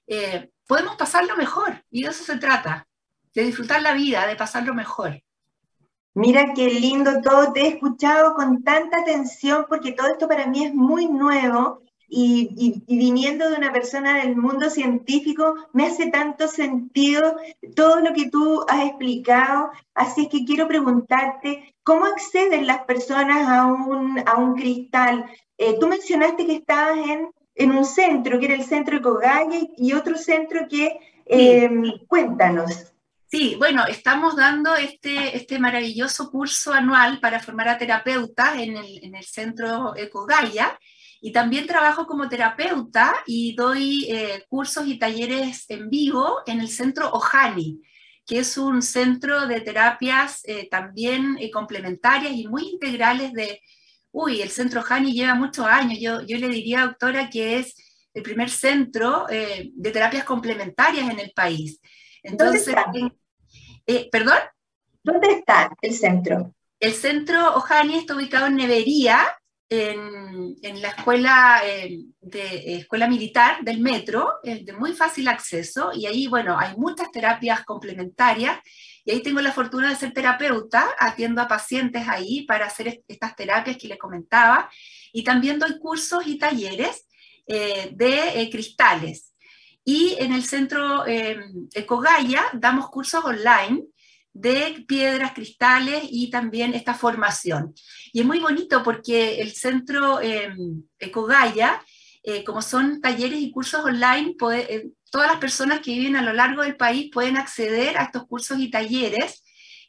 eh, 0.06 0.50
podemos 0.66 0.96
pasarlo 0.96 1.36
mejor. 1.36 1.84
Y 1.90 2.02
de 2.02 2.10
eso 2.10 2.24
se 2.24 2.36
trata, 2.36 2.86
de 3.32 3.44
disfrutar 3.44 3.80
la 3.80 3.94
vida, 3.94 4.26
de 4.26 4.36
pasarlo 4.36 4.74
mejor. 4.74 5.22
Mira 6.14 6.54
qué 6.54 6.68
lindo 6.68 7.20
todo, 7.22 7.52
te 7.52 7.62
he 7.62 7.68
escuchado 7.68 8.34
con 8.34 8.64
tanta 8.64 8.98
atención 9.00 9.66
porque 9.68 9.92
todo 9.92 10.08
esto 10.08 10.26
para 10.26 10.46
mí 10.46 10.64
es 10.64 10.74
muy 10.74 11.06
nuevo 11.06 11.82
y, 12.08 12.82
viniendo 12.88 13.48
de 13.48 13.56
una 13.56 13.72
persona 13.72 14.18
del 14.18 14.34
mundo 14.36 14.68
científico 14.68 15.54
me 15.72 15.86
hace 15.86 16.10
tanto 16.10 16.48
sentido 16.48 17.36
todo 17.76 18.00
lo 18.00 18.12
que 18.12 18.28
tú 18.28 18.64
has 18.68 18.88
explicado. 18.88 19.70
Así 19.94 20.28
que 20.28 20.44
quiero 20.44 20.66
preguntarte, 20.66 21.76
¿cómo 21.84 22.06
acceden 22.06 22.66
las 22.66 22.82
personas 22.84 23.48
a 23.48 23.66
un, 23.66 24.20
a 24.26 24.36
un 24.36 24.54
cristal? 24.54 25.26
Eh, 25.56 25.76
tú 25.78 25.86
mencionaste 25.86 26.44
que 26.44 26.56
estabas 26.56 26.98
en, 26.98 27.30
en, 27.54 27.70
un 27.70 27.84
centro, 27.84 28.40
que 28.40 28.46
era 28.46 28.54
el 28.54 28.64
centro 28.64 28.96
de 28.96 29.02
Cogaya 29.02 29.60
y 29.76 29.92
otro 29.92 30.16
centro 30.16 30.66
que... 30.68 30.98
Eh, 31.32 31.70
cuéntanos. 32.08 32.92
Sí, 33.30 33.54
bueno, 33.56 33.86
estamos 33.86 34.34
dando 34.34 34.74
este, 34.74 35.36
este 35.36 35.60
maravilloso 35.60 36.32
curso 36.32 36.72
anual 36.72 37.20
para 37.20 37.38
formar 37.38 37.68
a 37.68 37.78
terapeutas 37.78 38.58
en 38.58 38.76
el, 38.76 39.04
en 39.04 39.14
el 39.14 39.22
centro 39.22 39.94
Ecogaya 39.96 40.76
y 41.20 41.30
también 41.30 41.68
trabajo 41.68 42.06
como 42.06 42.28
terapeuta 42.28 43.14
y 43.26 43.54
doy 43.54 44.06
eh, 44.10 44.44
cursos 44.48 44.84
y 44.88 44.98
talleres 44.98 45.64
en 45.68 45.88
vivo 45.88 46.38
en 46.44 46.58
el 46.60 46.68
centro 46.68 47.08
Ojani, 47.12 47.80
que 48.26 48.40
es 48.40 48.58
un 48.58 48.82
centro 48.82 49.46
de 49.46 49.60
terapias 49.60 50.40
eh, 50.44 50.68
también 50.68 51.36
eh, 51.38 51.52
complementarias 51.52 52.32
y 52.32 52.48
muy 52.48 52.68
integrales 52.68 53.32
de 53.32 53.60
uy, 54.10 54.42
el 54.42 54.50
centro 54.50 54.82
Hani 54.82 55.12
lleva 55.12 55.36
muchos 55.36 55.66
años. 55.66 56.00
Yo, 56.00 56.20
yo 56.22 56.36
le 56.36 56.48
diría, 56.48 56.84
doctora, 56.84 57.30
que 57.30 57.58
es 57.58 57.76
el 58.12 58.24
primer 58.24 58.50
centro 58.50 59.26
de 59.28 59.90
terapias 59.92 60.24
complementarias 60.24 61.08
en 61.08 61.20
el 61.20 61.30
país. 61.30 61.80
Entonces, 62.22 62.74
eh, 63.86 64.08
¿perdón? 64.10 64.38
¿Dónde 65.02 65.32
está 65.32 65.70
el 65.80 65.94
centro? 65.94 66.54
El 66.78 66.94
centro 66.94 67.56
Ojani 67.56 67.98
está 67.98 68.14
ubicado 68.14 68.46
en 68.46 68.56
Nevería, 68.56 69.20
en, 69.68 70.56
en 70.62 70.82
la 70.82 70.88
escuela, 70.88 71.60
eh, 71.64 72.00
de, 72.20 72.76
escuela 72.76 73.06
militar 73.06 73.62
del 73.62 73.80
metro, 73.80 74.34
es 74.42 74.64
de 74.64 74.72
muy 74.72 74.92
fácil 74.94 75.28
acceso, 75.28 75.92
y 75.94 76.06
ahí, 76.06 76.26
bueno, 76.26 76.58
hay 76.58 76.76
muchas 76.76 77.10
terapias 77.12 77.64
complementarias, 77.64 78.58
y 79.04 79.12
ahí 79.12 79.22
tengo 79.22 79.40
la 79.40 79.52
fortuna 79.52 79.88
de 79.88 79.96
ser 79.96 80.12
terapeuta, 80.12 80.88
atiendo 80.98 81.40
a 81.40 81.48
pacientes 81.48 82.08
ahí 82.08 82.42
para 82.46 82.66
hacer 82.66 83.02
estas 83.06 83.36
terapias 83.36 83.76
que 83.76 83.88
les 83.88 83.98
comentaba, 83.98 84.68
y 85.12 85.22
también 85.22 85.58
doy 85.58 85.78
cursos 85.78 86.26
y 86.26 86.36
talleres 86.36 87.06
eh, 87.46 87.90
de 87.92 88.42
eh, 88.42 88.50
cristales. 88.50 89.29
Y 89.90 90.14
en 90.20 90.32
el 90.32 90.44
centro 90.44 91.04
Ecogaya 91.74 92.44
damos 92.52 92.88
cursos 92.90 93.24
online 93.24 93.82
de 94.32 94.84
piedras, 94.86 95.32
cristales 95.32 96.04
y 96.08 96.30
también 96.30 96.74
esta 96.74 96.94
formación. 96.94 97.74
Y 98.12 98.20
es 98.20 98.24
muy 98.24 98.38
bonito 98.38 98.84
porque 98.84 99.40
el 99.40 99.50
centro 99.50 100.20
eh, 100.20 100.54
Ecogaya, 100.96 101.82
eh, 102.22 102.44
como 102.44 102.62
son 102.62 103.00
talleres 103.00 103.40
y 103.40 103.50
cursos 103.50 103.84
online, 103.84 104.36
eh, 104.52 104.90
todas 105.10 105.26
las 105.26 105.40
personas 105.40 105.80
que 105.80 105.90
viven 105.90 106.14
a 106.14 106.22
lo 106.22 106.34
largo 106.34 106.62
del 106.62 106.76
país 106.76 107.10
pueden 107.12 107.36
acceder 107.36 107.98
a 107.98 108.04
estos 108.04 108.28
cursos 108.28 108.60
y 108.60 108.70
talleres. 108.70 109.42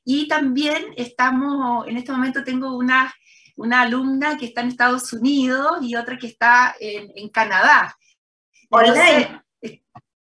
Y 0.04 0.28
también 0.28 0.84
estamos, 0.97 1.88
en 1.88 1.97
este 1.97 2.12
momento 2.12 2.43
tengo 2.43 2.76
una, 2.76 3.14
una 3.56 3.82
alumna 3.82 4.36
que 4.36 4.47
está 4.47 4.62
en 4.62 4.70
Estados 4.70 5.14
Unidos 5.14 5.78
y 5.84 5.95
otra 5.95 6.18
que 6.18 6.26
está 6.26 6.76
en, 6.80 7.30
Canadá. 7.30 7.95
Online 8.72 9.43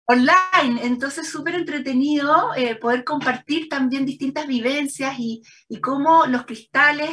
online, 0.08 0.84
entonces 0.84 1.30
súper 1.30 1.56
entretenido 1.56 2.56
eh, 2.56 2.76
poder 2.76 3.04
compartir 3.04 3.68
también 3.68 4.06
distintas 4.06 4.48
vivencias 4.48 5.16
y, 5.20 5.42
cómo 5.82 6.26
los 6.28 6.46
cristales 6.46 7.10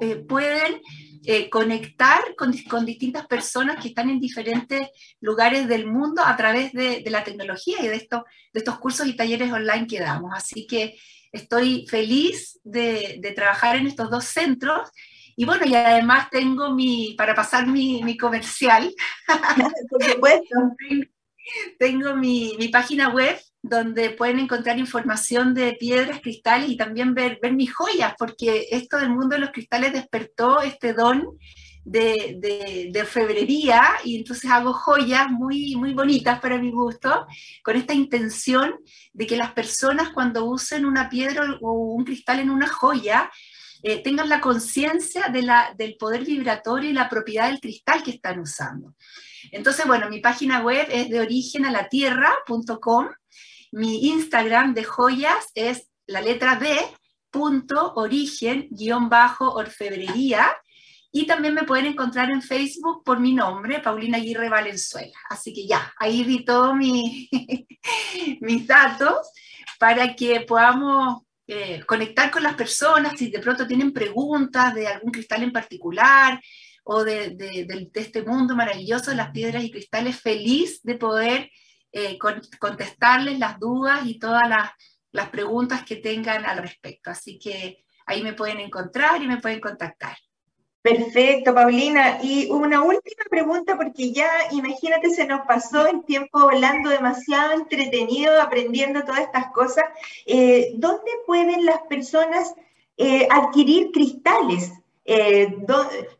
eh, 0.00 0.16
pueden 0.16 0.80
eh, 1.24 1.50
conectar 1.50 2.20
con, 2.36 2.86
distintas 2.86 3.26
personas 3.26 3.82
que 3.82 3.88
están 3.88 4.08
en 4.08 4.18
diferentes 4.18 4.88
lugares 5.20 5.68
del 5.68 5.86
mundo 5.86 6.22
a 6.24 6.36
través 6.36 6.72
de, 6.72 7.04
la 7.06 7.22
tecnología 7.22 7.76
y 7.82 7.88
de, 7.88 7.96
esto, 7.96 8.24
de 8.54 8.60
estos 8.60 8.78
cursos 8.78 9.06
y 9.06 9.16
talleres 9.16 9.52
online 9.52 9.86
que 9.86 10.00
damos. 10.00 10.32
Así 10.34 10.66
que 10.66 10.96
estoy 11.32 11.86
feliz 11.86 12.58
de, 12.64 13.20
trabajar 13.36 13.76
en 13.76 13.86
estos 13.86 14.10
dos 14.10 14.24
centros 14.24 14.88
y 15.36 15.44
bueno, 15.44 15.66
y 15.66 15.74
además 15.74 16.30
tengo 16.30 16.74
mi, 16.74 17.14
para 17.16 17.34
pasar 17.34 17.66
mi, 17.66 18.02
mi 18.02 18.16
comercial. 18.16 18.90
Por 19.90 20.02
supuesto. 20.02 20.56
Tengo 21.78 22.14
mi, 22.16 22.56
página 22.72 23.08
web 23.08 23.38
donde 23.62 24.10
pueden 24.10 24.38
encontrar 24.38 24.78
información 24.78 25.54
de 25.54 25.72
piedras, 25.72 26.20
cristales 26.20 26.70
y 26.70 26.76
también 26.76 27.14
ver, 27.14 27.38
ver 27.42 27.52
mis 27.52 27.74
joyas, 27.74 28.14
porque 28.18 28.66
esto 28.70 28.98
del 28.98 29.10
mundo 29.10 29.34
de 29.34 29.40
los 29.40 29.50
cristales 29.50 29.92
despertó 29.92 30.60
este 30.60 30.92
don 30.92 31.38
de, 31.84 32.36
de, 32.38 32.90
de, 32.92 33.00
orfebrería 33.00 33.82
y 34.04 34.18
entonces 34.18 34.50
hago 34.50 34.72
joyas 34.74 35.28
muy, 35.30 35.74
muy 35.76 35.94
bonitas 35.94 36.38
para 36.40 36.58
mi 36.58 36.70
gusto, 36.70 37.26
con 37.62 37.76
esta 37.76 37.94
intención 37.94 38.74
de 39.12 39.26
que 39.26 39.36
las 39.36 39.52
personas 39.52 40.10
cuando 40.10 40.44
usen 40.44 40.84
una 40.84 41.08
piedra 41.08 41.58
o 41.62 41.72
un 41.94 42.04
cristal 42.04 42.40
en 42.40 42.50
una 42.50 42.68
joya, 42.68 43.30
eh, 43.82 44.02
tengan 44.02 44.28
la 44.28 44.40
conciencia 44.40 45.28
de 45.28 45.48
del 45.76 45.96
poder 45.96 46.24
vibratorio 46.24 46.90
y 46.90 46.94
la 46.94 47.08
propiedad 47.08 47.48
del 47.48 47.60
cristal 47.60 48.02
que 48.02 48.10
están 48.10 48.40
usando. 48.40 48.94
Entonces, 49.52 49.86
bueno, 49.86 50.08
mi 50.08 50.20
página 50.20 50.60
web 50.60 50.86
es 50.90 51.08
de 51.10 51.20
origen 51.20 51.64
a 51.66 51.70
la 51.70 51.88
tierra.com. 51.88 53.08
Mi 53.72 54.08
Instagram 54.08 54.74
de 54.74 54.84
joyas 54.84 55.48
es 55.54 55.88
la 56.06 56.20
letra 56.20 56.56
B, 56.56 56.76
punto, 57.30 57.92
origen, 57.94 58.68
guion 58.70 59.08
bajo, 59.08 59.52
orfebrería. 59.52 60.56
Y 61.10 61.26
también 61.26 61.54
me 61.54 61.64
pueden 61.64 61.86
encontrar 61.86 62.30
en 62.30 62.42
Facebook 62.42 63.02
por 63.04 63.18
mi 63.18 63.32
nombre, 63.32 63.80
Paulina 63.80 64.18
Aguirre 64.18 64.48
Valenzuela. 64.48 65.18
Así 65.30 65.52
que 65.52 65.66
ya, 65.66 65.92
ahí 65.98 66.22
di 66.24 66.44
todos 66.44 66.74
mi, 66.74 67.28
mis 68.40 68.66
datos 68.66 69.30
para 69.78 70.14
que 70.14 70.40
podamos 70.40 71.22
eh, 71.46 71.82
conectar 71.86 72.30
con 72.30 72.42
las 72.42 72.54
personas 72.54 73.14
si 73.16 73.30
de 73.30 73.38
pronto 73.38 73.66
tienen 73.66 73.92
preguntas 73.92 74.74
de 74.74 74.86
algún 74.86 75.10
cristal 75.10 75.42
en 75.42 75.52
particular, 75.52 76.38
o 76.90 77.04
de, 77.04 77.90
este 77.92 78.22
mundo 78.22 78.56
maravilloso 78.56 79.10
de 79.10 79.18
las 79.18 79.30
piedras 79.30 79.62
y 79.62 79.70
cristales, 79.70 80.18
feliz 80.18 80.80
de 80.82 80.94
poder 80.94 81.50
eh, 81.92 82.18
contestarles 82.58 83.38
las 83.38 83.58
dudas 83.58 84.06
y 84.06 84.18
todas 84.18 84.48
las, 84.48 84.70
las 85.12 85.28
preguntas 85.28 85.84
que 85.84 85.96
tengan 85.96 86.46
al 86.46 86.56
respecto. 86.56 87.10
Así 87.10 87.38
que 87.38 87.84
ahí 88.06 88.22
me 88.22 88.32
pueden 88.32 88.60
encontrar 88.60 89.22
y 89.22 89.26
me 89.26 89.36
pueden 89.36 89.60
contactar. 89.60 90.16
Perfecto, 90.80 91.52
Paulina. 91.52 92.20
Y 92.22 92.48
una 92.50 92.80
última 92.80 93.24
pregunta, 93.28 93.76
porque 93.76 94.10
ya, 94.10 94.30
imagínate, 94.52 95.10
se 95.10 95.26
nos 95.26 95.42
pasó 95.46 95.86
el 95.88 96.06
tiempo 96.06 96.40
volando 96.40 96.88
demasiado 96.88 97.52
entretenido, 97.52 98.40
aprendiendo 98.40 99.02
todas 99.02 99.20
estas 99.20 99.52
cosas. 99.52 99.84
Eh, 100.24 100.72
¿Dónde 100.76 101.10
pueden 101.26 101.66
las 101.66 101.82
personas 101.82 102.54
eh, 102.96 103.28
adquirir 103.30 103.90
cristales? 103.92 104.72
Eh, 105.10 105.56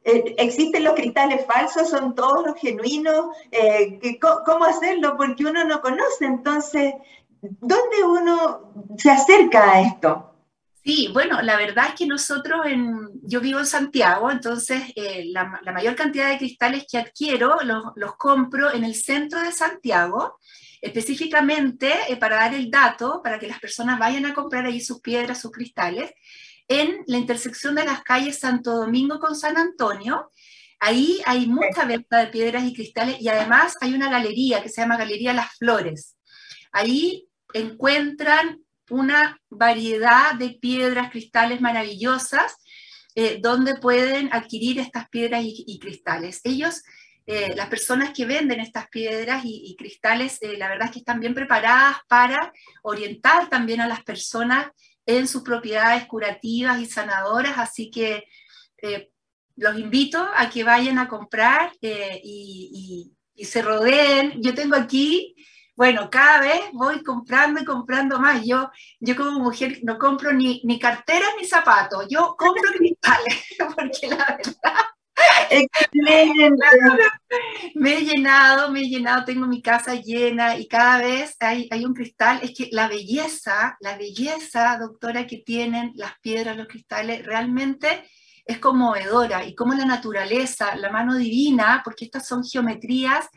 eh, 0.05 0.35
¿Existen 0.39 0.83
los 0.83 0.95
cristales 0.95 1.45
falsos? 1.45 1.91
¿Son 1.91 2.15
todos 2.15 2.47
los 2.47 2.59
genuinos? 2.59 3.37
Eh, 3.51 4.19
¿Cómo 4.19 4.65
hacerlo? 4.65 5.15
Porque 5.15 5.45
uno 5.45 5.63
no 5.65 5.83
conoce. 5.83 6.25
Entonces, 6.25 6.95
¿dónde 7.43 8.03
uno 8.03 8.73
se 8.97 9.11
acerca 9.11 9.73
a 9.73 9.83
esto? 9.83 10.33
Sí, 10.83 11.11
bueno, 11.13 11.43
la 11.43 11.59
verdad 11.59 11.89
es 11.89 11.97
que 11.97 12.07
nosotros, 12.07 12.65
en, 12.65 13.11
yo 13.25 13.43
vivo 13.43 13.59
en 13.59 13.67
Santiago, 13.67 14.31
entonces 14.31 14.83
la, 15.27 15.61
mayor 15.71 15.95
cantidad 15.95 16.31
de 16.31 16.39
cristales 16.39 16.87
que 16.91 16.97
adquiero 16.97 17.59
los, 17.65 17.93
los 17.95 18.17
compro 18.17 18.73
en 18.73 18.85
el 18.85 18.95
centro 18.95 19.39
de 19.43 19.53
Santiago, 19.53 20.39
específicamente 20.81 21.93
para 22.19 22.37
dar 22.37 22.55
el 22.55 22.71
dato, 22.71 23.21
para 23.23 23.39
que 23.39 23.49
las 23.49 23.61
personas 23.61 23.99
vayan 23.99 24.25
a 24.25 24.33
comprar 24.33 24.65
ahí 24.65 24.81
sus 24.81 25.03
piedras, 25.03 25.43
sus 25.43 25.53
cristales 25.53 26.11
en 26.69 27.03
la 27.07 27.17
intersección 27.17 27.75
de 27.75 27.85
las 27.85 28.03
calles 28.03 28.39
Santo 28.39 28.77
Domingo 28.77 29.19
con 29.19 29.35
San 29.35 29.57
Antonio. 29.57 30.31
Ahí 30.79 31.21
hay 31.27 31.47
mucha 31.47 31.85
venta 31.85 32.19
de 32.19 32.29
piedras 32.29 32.65
y 32.65 32.75
cristales 32.75 33.21
y 33.21 33.29
además 33.29 33.75
hay 33.81 33.95
una 33.95 34.11
galería 34.11 34.63
que 34.63 34.69
se 34.69 34.83
llama 34.83 34.97
Galería 34.97 35.33
Las 35.33 35.57
Flores. 35.57 36.17
Ahí 36.71 37.27
encuentran 37.55 38.61
una 38.91 39.41
variedad 39.49 40.35
de 40.35 40.51
piedras, 40.51 41.11
cristales 41.11 41.61
maravillosas 41.61 42.57
eh, 43.15 43.41
donde 43.43 43.75
pueden 43.75 44.33
adquirir 44.33 44.79
estas 44.79 45.09
piedras 45.09 45.43
y, 45.45 45.79
cristales. 45.81 46.41
Ellos, 46.45 46.85
eh, 47.27 47.53
las 47.57 47.69
personas 47.69 48.13
que 48.13 48.27
venden 48.27 48.61
estas 48.61 48.89
piedras 48.89 49.43
y, 49.45 49.75
cristales, 49.77 50.39
eh, 50.41 50.57
la 50.57 50.69
verdad 50.69 50.87
es 50.87 50.93
que 50.93 50.99
están 51.01 51.19
bien 51.19 51.35
preparadas 51.35 51.97
para 52.07 52.53
orientar 52.83 53.49
también 53.49 53.81
a 53.81 53.89
las 53.89 54.05
personas 54.05 54.69
en 55.09 55.27
sus 55.27 55.43
propiedades 55.43 56.07
curativas 56.07 56.79
y 56.81 56.87
sanadoras, 56.87 57.57
así 57.57 57.91
que 57.91 58.25
eh, 58.83 59.11
los 59.57 59.79
invito 59.79 60.23
a 60.37 60.51
que 60.51 60.65
vayan 60.65 60.99
a 60.99 61.09
comprar 61.09 61.73
eh, 61.81 62.21
y, 62.23 63.15
se 63.43 63.63
rodeen. 63.63 64.43
Yo 64.43 64.53
tengo 64.53 64.77
aquí, 64.77 65.35
bueno, 65.77 66.11
cada 66.11 66.41
vez 66.41 66.61
voy 66.73 67.03
comprando 67.03 67.61
y 67.61 67.65
comprando 67.65 68.21
más. 68.21 68.45
Yo, 68.45 68.71
yo 69.01 69.17
como 69.17 69.39
mujer 69.39 69.79
no 69.83 69.97
compro 69.97 70.33
ni, 70.33 70.61
ni 70.65 70.79
carteras 70.79 71.31
ni 71.41 71.47
zapatos, 71.47 72.07
yo 72.11 72.37
compro 72.37 72.71
cristales, 72.77 73.47
porque 73.77 74.09
la 74.09 74.37
verdad 74.37 74.85
Me 77.75 77.99
he 77.99 78.05
llenado, 78.05 78.71
me 78.71 78.81
he 78.81 78.89
llenado, 78.89 79.25
tengo 79.25 79.47
mi 79.47 79.63
casa 79.63 79.95
llena 79.95 80.57
y 80.57 80.67
cada 80.67 80.99
vez 80.99 81.37
hay, 81.41 81.69
hay, 81.71 81.85
un 81.85 81.95
cristal. 81.95 82.41
Es 82.43 82.53
que 82.57 82.69
la 82.73 82.89
belleza, 82.89 83.77
la 83.81 83.97
belleza, 83.97 84.79
doctora, 84.79 85.27
que 85.27 85.39
tienen 85.39 85.93
las 85.95 86.19
piedras, 86.21 86.57
los 86.57 86.69
cristales, 86.69 87.25
realmente 87.25 88.05
es 88.45 88.59
conmovedora 88.59 89.45
y 89.45 89.55
como 89.55 89.75
la 89.75 89.85
naturaleza, 89.85 90.75
la 90.77 90.91
mano 90.91 91.17
divina, 91.17 91.83
porque 91.85 92.07
estas 92.07 92.27
son 92.27 92.43
geometrías 92.45 93.29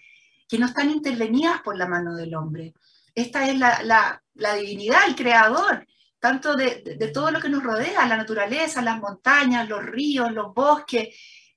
que 0.48 0.58
no 0.58 0.68
están 0.68 0.90
intervenidas 0.90 1.62
por 1.62 1.78
la 1.78 1.88
mano 1.88 2.16
del 2.16 2.34
hombre. 2.36 2.74
Esta 3.14 3.48
es 3.48 3.58
la, 3.58 3.84
la, 3.84 4.24
la 4.36 4.56
divinidad, 4.56 5.02
el 5.08 5.16
creador, 5.16 5.86
tanto 6.20 6.56
de, 6.56 6.82
de, 6.82 6.96
de 6.96 7.08
todo 7.10 7.32
lo 7.32 7.42
que 7.42 7.50
nos 7.50 7.64
rodea, 7.64 8.08
la 8.08 8.18
naturaleza, 8.18 8.82
las 8.82 9.00
montañas, 9.00 9.68
los 9.68 9.84
ríos, 9.84 10.32
los 10.32 10.54
bosques, 10.54 11.10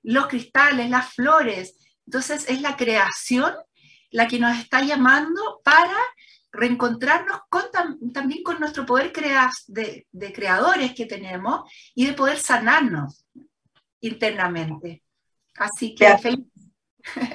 los 0.05 0.29
cristales, 0.29 0.89
las 0.89 1.13
flores. 1.13 1.77
Entonces 2.07 2.45
es 2.49 2.61
la 2.61 2.77
creación 2.77 3.53
la 4.11 4.29
que 4.29 4.39
nos 4.39 4.57
está 4.57 4.81
llamando 4.83 5.61
para 5.65 5.97
reencontrarnos 6.53 7.41
con, 7.49 7.63
también 8.13 8.45
con 8.45 8.61
nuestro 8.61 8.87
poder 8.87 9.13
de, 9.67 10.33
creadores 10.33 10.95
que 10.95 11.07
tenemos 11.07 11.69
y 11.97 12.07
de 12.07 12.13
poder 12.13 12.39
sanarnos 12.39 13.27
internamente. 14.01 15.03
Así 15.57 15.97
que 15.97 16.17
feliz. 16.19 16.47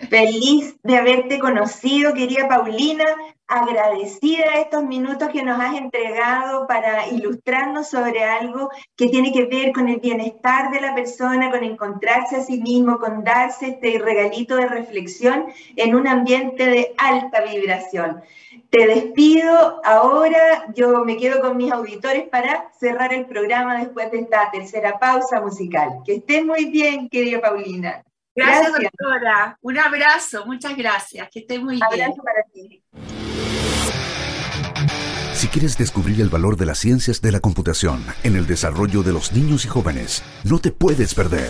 Feliz 0.09 0.75
de 0.83 0.97
haberte 0.97 1.39
conocido, 1.39 2.13
querida 2.13 2.47
Paulina 2.47 3.05
agradecida 3.49 4.59
estos 4.59 4.83
minutos 4.83 5.29
que 5.29 5.41
nos 5.41 5.59
has 5.59 5.75
entregado 5.75 6.67
para 6.67 7.07
ilustrarnos 7.07 7.89
sobre 7.89 8.23
algo 8.23 8.69
que 8.95 9.07
tiene 9.07 9.33
que 9.33 9.45
ver 9.45 9.73
con 9.73 9.89
el 9.89 9.99
bienestar 9.99 10.69
de 10.71 10.79
la 10.79 10.93
persona, 10.93 11.49
con 11.49 11.63
encontrarse 11.63 12.35
a 12.35 12.43
sí 12.43 12.61
mismo, 12.61 12.99
con 12.99 13.23
darse 13.23 13.69
este 13.69 13.97
regalito 13.97 14.55
de 14.55 14.67
reflexión 14.67 15.47
en 15.75 15.95
un 15.95 16.07
ambiente 16.07 16.67
de 16.67 16.93
alta 16.97 17.41
vibración. 17.41 18.21
Te 18.69 18.85
despido 18.85 19.81
ahora, 19.83 20.71
yo 20.75 21.03
me 21.03 21.17
quedo 21.17 21.41
con 21.41 21.57
mis 21.57 21.71
auditores 21.71 22.29
para 22.29 22.71
cerrar 22.79 23.13
el 23.13 23.25
programa 23.25 23.79
después 23.79 24.11
de 24.11 24.19
esta 24.19 24.51
tercera 24.51 24.99
pausa 24.99 25.41
musical. 25.41 26.01
Que 26.05 26.17
estés 26.17 26.45
muy 26.45 26.65
bien, 26.65 27.09
querida 27.09 27.41
Paulina. 27.41 28.03
Gracias, 28.35 28.71
doctora. 28.71 29.57
Un 29.61 29.77
abrazo, 29.77 30.45
muchas 30.45 30.75
gracias. 30.77 31.29
Que 31.31 31.39
estés 31.39 31.61
muy 31.61 31.75
bien. 31.75 31.83
Abrazo 31.83 32.21
para 32.23 32.43
ti. 32.53 32.83
Si 35.39 35.47
quieres 35.47 35.77
descubrir 35.77 36.19
el 36.19 36.27
valor 36.27 36.57
de 36.57 36.65
las 36.65 36.79
ciencias 36.79 37.21
de 37.21 37.31
la 37.31 37.39
computación 37.39 38.05
en 38.23 38.35
el 38.35 38.45
desarrollo 38.45 39.03
de 39.03 39.13
los 39.13 39.31
niños 39.31 39.63
y 39.63 39.69
jóvenes, 39.69 40.21
no 40.43 40.59
te 40.59 40.71
puedes 40.71 41.13
perder. 41.13 41.49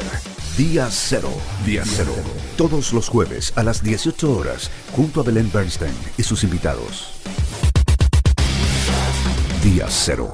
Día 0.56 0.90
Cero. 0.92 1.32
Día 1.66 1.82
Cero. 1.86 2.14
Todos 2.56 2.94
los 2.94 3.10
jueves 3.10 3.52
a 3.58 3.64
las 3.64 3.82
18 3.82 4.32
horas, 4.32 4.70
junto 4.92 5.22
a 5.22 5.24
Belén 5.24 5.50
Bernstein 5.52 5.96
y 6.18 6.24
sus 6.24 6.44
invitados. 6.44 7.20
Día 9.64 9.88
Cero. 9.90 10.34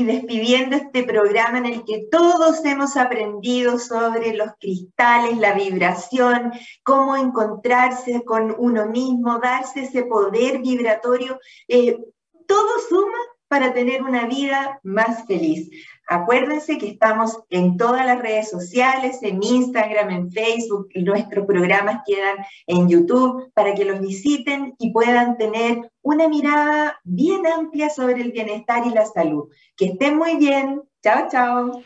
Y 0.00 0.04
despidiendo 0.04 0.76
este 0.76 1.04
programa 1.04 1.58
en 1.58 1.66
el 1.66 1.84
que 1.84 2.06
todos 2.10 2.64
hemos 2.64 2.96
aprendido 2.96 3.78
sobre 3.78 4.32
los 4.34 4.52
cristales, 4.58 5.36
la 5.36 5.52
vibración, 5.52 6.52
cómo 6.82 7.16
encontrarse 7.16 8.24
con 8.24 8.54
uno 8.56 8.86
mismo, 8.86 9.38
darse 9.40 9.82
ese 9.82 10.04
poder 10.04 10.60
vibratorio. 10.60 11.38
Eh, 11.68 11.98
todo 12.46 12.68
suma 12.88 13.18
para 13.46 13.74
tener 13.74 14.02
una 14.02 14.26
vida 14.26 14.80
más 14.82 15.26
feliz. 15.26 15.68
Acuérdense 16.12 16.76
que 16.76 16.88
estamos 16.88 17.38
en 17.50 17.76
todas 17.76 18.04
las 18.04 18.20
redes 18.20 18.50
sociales, 18.50 19.20
en 19.22 19.40
Instagram, 19.40 20.10
en 20.10 20.32
Facebook, 20.32 20.88
nuestros 20.96 21.46
programas 21.46 22.02
quedan 22.04 22.38
en 22.66 22.88
YouTube 22.88 23.52
para 23.54 23.76
que 23.76 23.84
los 23.84 24.00
visiten 24.00 24.74
y 24.80 24.92
puedan 24.92 25.36
tener 25.36 25.88
una 26.02 26.26
mirada 26.26 26.98
bien 27.04 27.46
amplia 27.46 27.90
sobre 27.90 28.22
el 28.22 28.32
bienestar 28.32 28.84
y 28.88 28.90
la 28.90 29.06
salud. 29.06 29.50
Que 29.76 29.84
estén 29.84 30.18
muy 30.18 30.34
bien. 30.34 30.82
Chao, 31.00 31.28
chao. 31.30 31.80